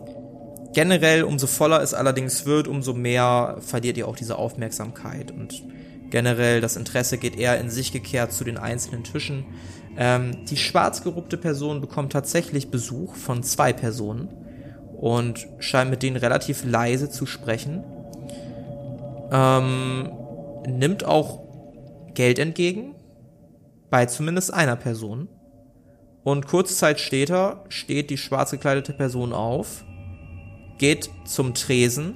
[0.75, 5.31] generell, umso voller es allerdings wird, umso mehr verliert ihr auch diese Aufmerksamkeit.
[5.31, 5.63] Und
[6.11, 9.45] generell, das Interesse geht eher in sich gekehrt zu den einzelnen Tischen.
[9.97, 14.27] Ähm, die schwarz geruppte Person bekommt tatsächlich Besuch von zwei Personen
[14.97, 17.81] und scheint mit denen relativ leise zu sprechen.
[19.31, 20.11] Ähm,
[20.67, 21.39] nimmt auch
[22.13, 22.95] Geld entgegen,
[23.89, 25.29] bei zumindest einer Person.
[26.25, 29.85] Und kurze Zeit später steht die schwarz gekleidete Person auf,
[30.77, 32.15] geht zum Tresen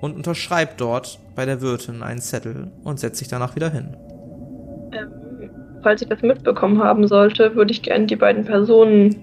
[0.00, 3.96] und unterschreibt dort bei der Wirtin einen Zettel und setzt sich danach wieder hin.
[4.92, 5.50] Ähm,
[5.82, 9.16] falls ich das mitbekommen haben sollte, würde ich gerne die beiden Personen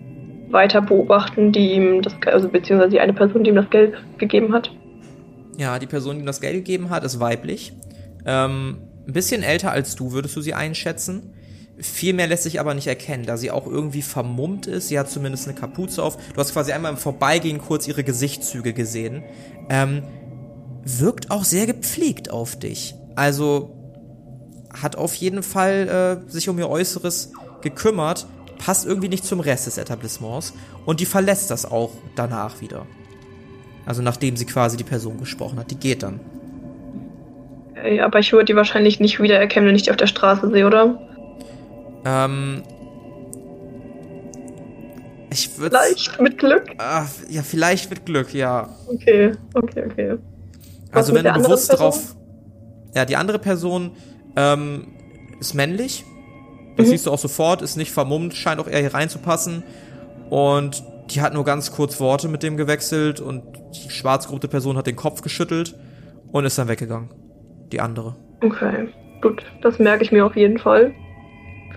[0.50, 4.54] weiter beobachten, die ihm das, also beziehungsweise die eine Person, die ihm das Geld gegeben
[4.54, 4.72] hat.
[5.58, 7.74] Ja, die Person, die ihm das Geld gegeben hat, ist weiblich.
[8.26, 8.78] Ähm,
[9.08, 11.34] ein bisschen älter als du, würdest du sie einschätzen.
[11.80, 14.88] Viel mehr lässt sich aber nicht erkennen, da sie auch irgendwie vermummt ist.
[14.88, 16.18] Sie hat zumindest eine Kapuze auf.
[16.34, 19.24] Du hast quasi einmal im Vorbeigehen kurz ihre Gesichtszüge gesehen.
[19.70, 20.04] Ähm,
[20.84, 22.96] wirkt auch sehr gepflegt auf dich.
[23.16, 23.74] Also
[24.82, 29.68] hat auf jeden Fall äh, sich um ihr Äußeres gekümmert, passt irgendwie nicht zum Rest
[29.68, 30.54] des Etablissements
[30.86, 32.86] und die verlässt das auch danach wieder.
[33.86, 36.20] Also nachdem sie quasi die Person gesprochen hat, die geht dann.
[37.76, 40.66] Äh, aber ich würde die wahrscheinlich nicht wiedererkennen, wenn ich die auf der Straße sehe,
[40.66, 41.00] oder?
[42.08, 42.64] Ähm,
[45.32, 46.64] ich würde Vielleicht, mit Glück.
[46.78, 48.70] Ah, ja, vielleicht mit Glück, ja.
[48.88, 50.18] Okay, okay, okay.
[50.92, 51.86] Was Also wenn du bewusst Person?
[51.92, 52.16] drauf.
[52.96, 53.92] Ja, die andere Person
[54.36, 54.88] ähm,
[55.40, 56.06] ist männlich.
[56.78, 56.92] Das Mhm.
[56.92, 59.64] siehst du auch sofort, ist nicht vermummt, scheint auch eher hier reinzupassen.
[60.30, 63.44] Und die hat nur ganz kurz Worte mit dem gewechselt und
[63.76, 65.76] die schwarzgerobte Person hat den Kopf geschüttelt
[66.32, 67.10] und ist dann weggegangen.
[67.72, 68.16] Die andere.
[68.44, 68.88] Okay,
[69.22, 69.44] gut.
[69.62, 70.94] Das merke ich mir auf jeden Fall.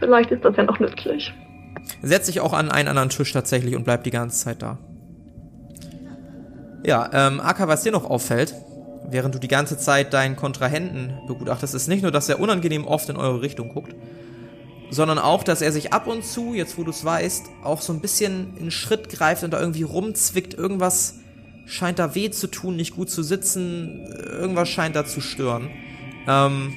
[0.01, 1.33] Vielleicht ist das ja noch nützlich.
[2.03, 4.79] Setzt sich auch an einen anderen Tisch tatsächlich und bleibt die ganze Zeit da.
[6.85, 8.55] Ja, ähm, Aka, was dir noch auffällt,
[9.09, 13.09] während du die ganze Zeit deinen Kontrahenten begutachtest, ist nicht nur, dass er unangenehm oft
[13.09, 13.95] in eure Richtung guckt,
[14.91, 17.93] sondern auch, dass er sich ab und zu, jetzt wo du es weißt, auch so
[17.93, 20.55] ein bisschen in Schritt greift und da irgendwie rumzwickt.
[20.55, 21.17] Irgendwas
[21.67, 25.71] scheint da weh zu tun, nicht gut zu sitzen, irgendwas scheint da zu stören.
[26.27, 26.73] Ähm,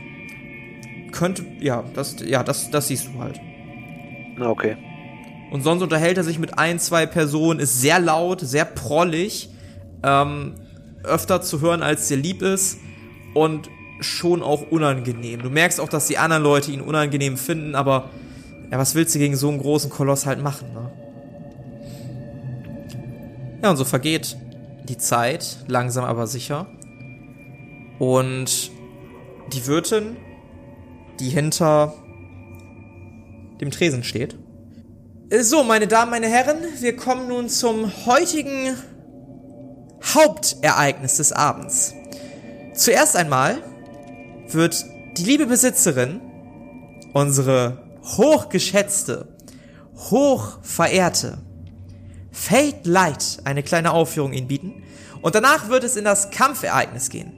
[1.14, 3.40] könnte, ja, das, ja, das, das siehst du halt.
[4.38, 4.76] Na, okay.
[5.52, 9.50] Und sonst unterhält er sich mit ein, zwei Personen, ist sehr laut, sehr prollig,
[10.04, 10.56] ähm,
[11.04, 12.80] öfter zu hören, als dir lieb ist
[13.34, 15.42] und schon auch unangenehm.
[15.42, 18.10] Du merkst auch, dass die anderen Leute ihn unangenehm finden, aber
[18.72, 20.92] ja, was willst du gegen so einen großen Koloss halt machen, ne?
[23.62, 24.36] Ja, und so vergeht
[24.90, 26.68] die Zeit, langsam aber sicher.
[28.00, 28.72] Und
[29.54, 30.18] die Wirtin,
[31.20, 31.94] die hinter
[33.62, 34.38] dem Tresen steht.
[35.40, 38.78] So, meine Damen, meine Herren, wir kommen nun zum heutigen
[40.14, 41.94] Hauptereignis des Abends.
[42.74, 43.58] Zuerst einmal
[44.48, 44.86] wird
[45.18, 46.22] die liebe Besitzerin,
[47.14, 49.28] unsere hochgeschätzte,
[49.96, 51.38] hochverehrte
[52.32, 54.84] Fate Light eine kleine Aufführung Ihnen bieten.
[55.22, 57.33] Und danach wird es in das Kampfereignis gehen.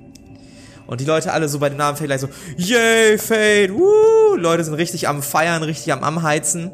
[0.88, 4.36] Und die Leute alle so bei dem Namen Fate Light so, yay, Fate, woo!
[4.36, 6.72] Leute sind richtig am Feiern, richtig am Amheizen.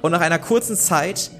[0.00, 1.30] Und nach einer kurzen Zeit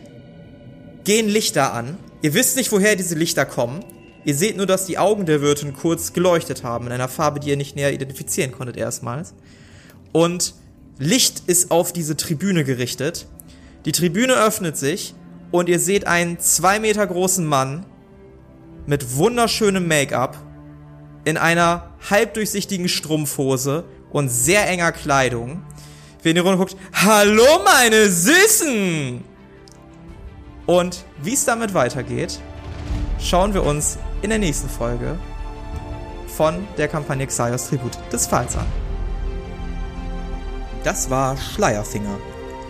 [1.04, 1.96] gehen Lichter an.
[2.22, 3.84] Ihr wisst nicht, woher diese Lichter kommen.
[4.24, 7.48] Ihr seht nur, dass die Augen der Wirtin kurz geleuchtet haben, in einer Farbe, die
[7.48, 9.34] ihr nicht näher identifizieren konntet erstmals.
[10.12, 10.54] Und
[10.98, 13.26] Licht ist auf diese Tribüne gerichtet.
[13.86, 15.14] Die Tribüne öffnet sich
[15.50, 17.86] und ihr seht einen zwei Meter großen Mann
[18.86, 20.36] mit wunderschönem Make-up
[21.24, 25.62] in einer halbdurchsichtigen Strumpfhose und sehr enger Kleidung.
[26.22, 29.24] Wenn ihr runter guckt, hallo meine Süßen!
[30.66, 32.38] Und wie es damit weitergeht,
[33.18, 35.18] schauen wir uns in der nächsten Folge
[36.28, 38.66] von der Kampagne Xaios Tribut des Falls an.
[40.84, 42.18] Das war Schleierfinger.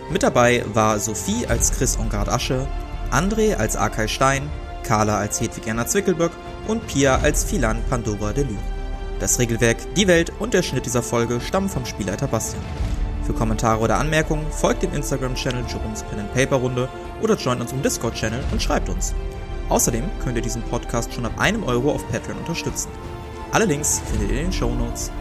[0.09, 2.67] Mit dabei war Sophie als Chris Ongard Asche,
[3.11, 4.49] André als Arkay Stein,
[4.83, 6.31] Carla als Hedwig Erna Zwickelböck
[6.67, 8.57] und Pia als Philan Pandora de Lü.
[9.21, 12.63] Das Regelwerk, die Welt und der Schnitt dieser Folge stammen vom Spielleiter Bastian.
[13.23, 16.89] Für Kommentare oder Anmerkungen folgt dem Instagram-Channel Jerome's Pen Paper Runde
[17.21, 19.13] oder joint unserem Discord-Channel und schreibt uns.
[19.69, 22.89] Außerdem könnt ihr diesen Podcast schon ab einem Euro auf Patreon unterstützen.
[23.51, 25.11] Alle Links findet ihr in den Show Notes.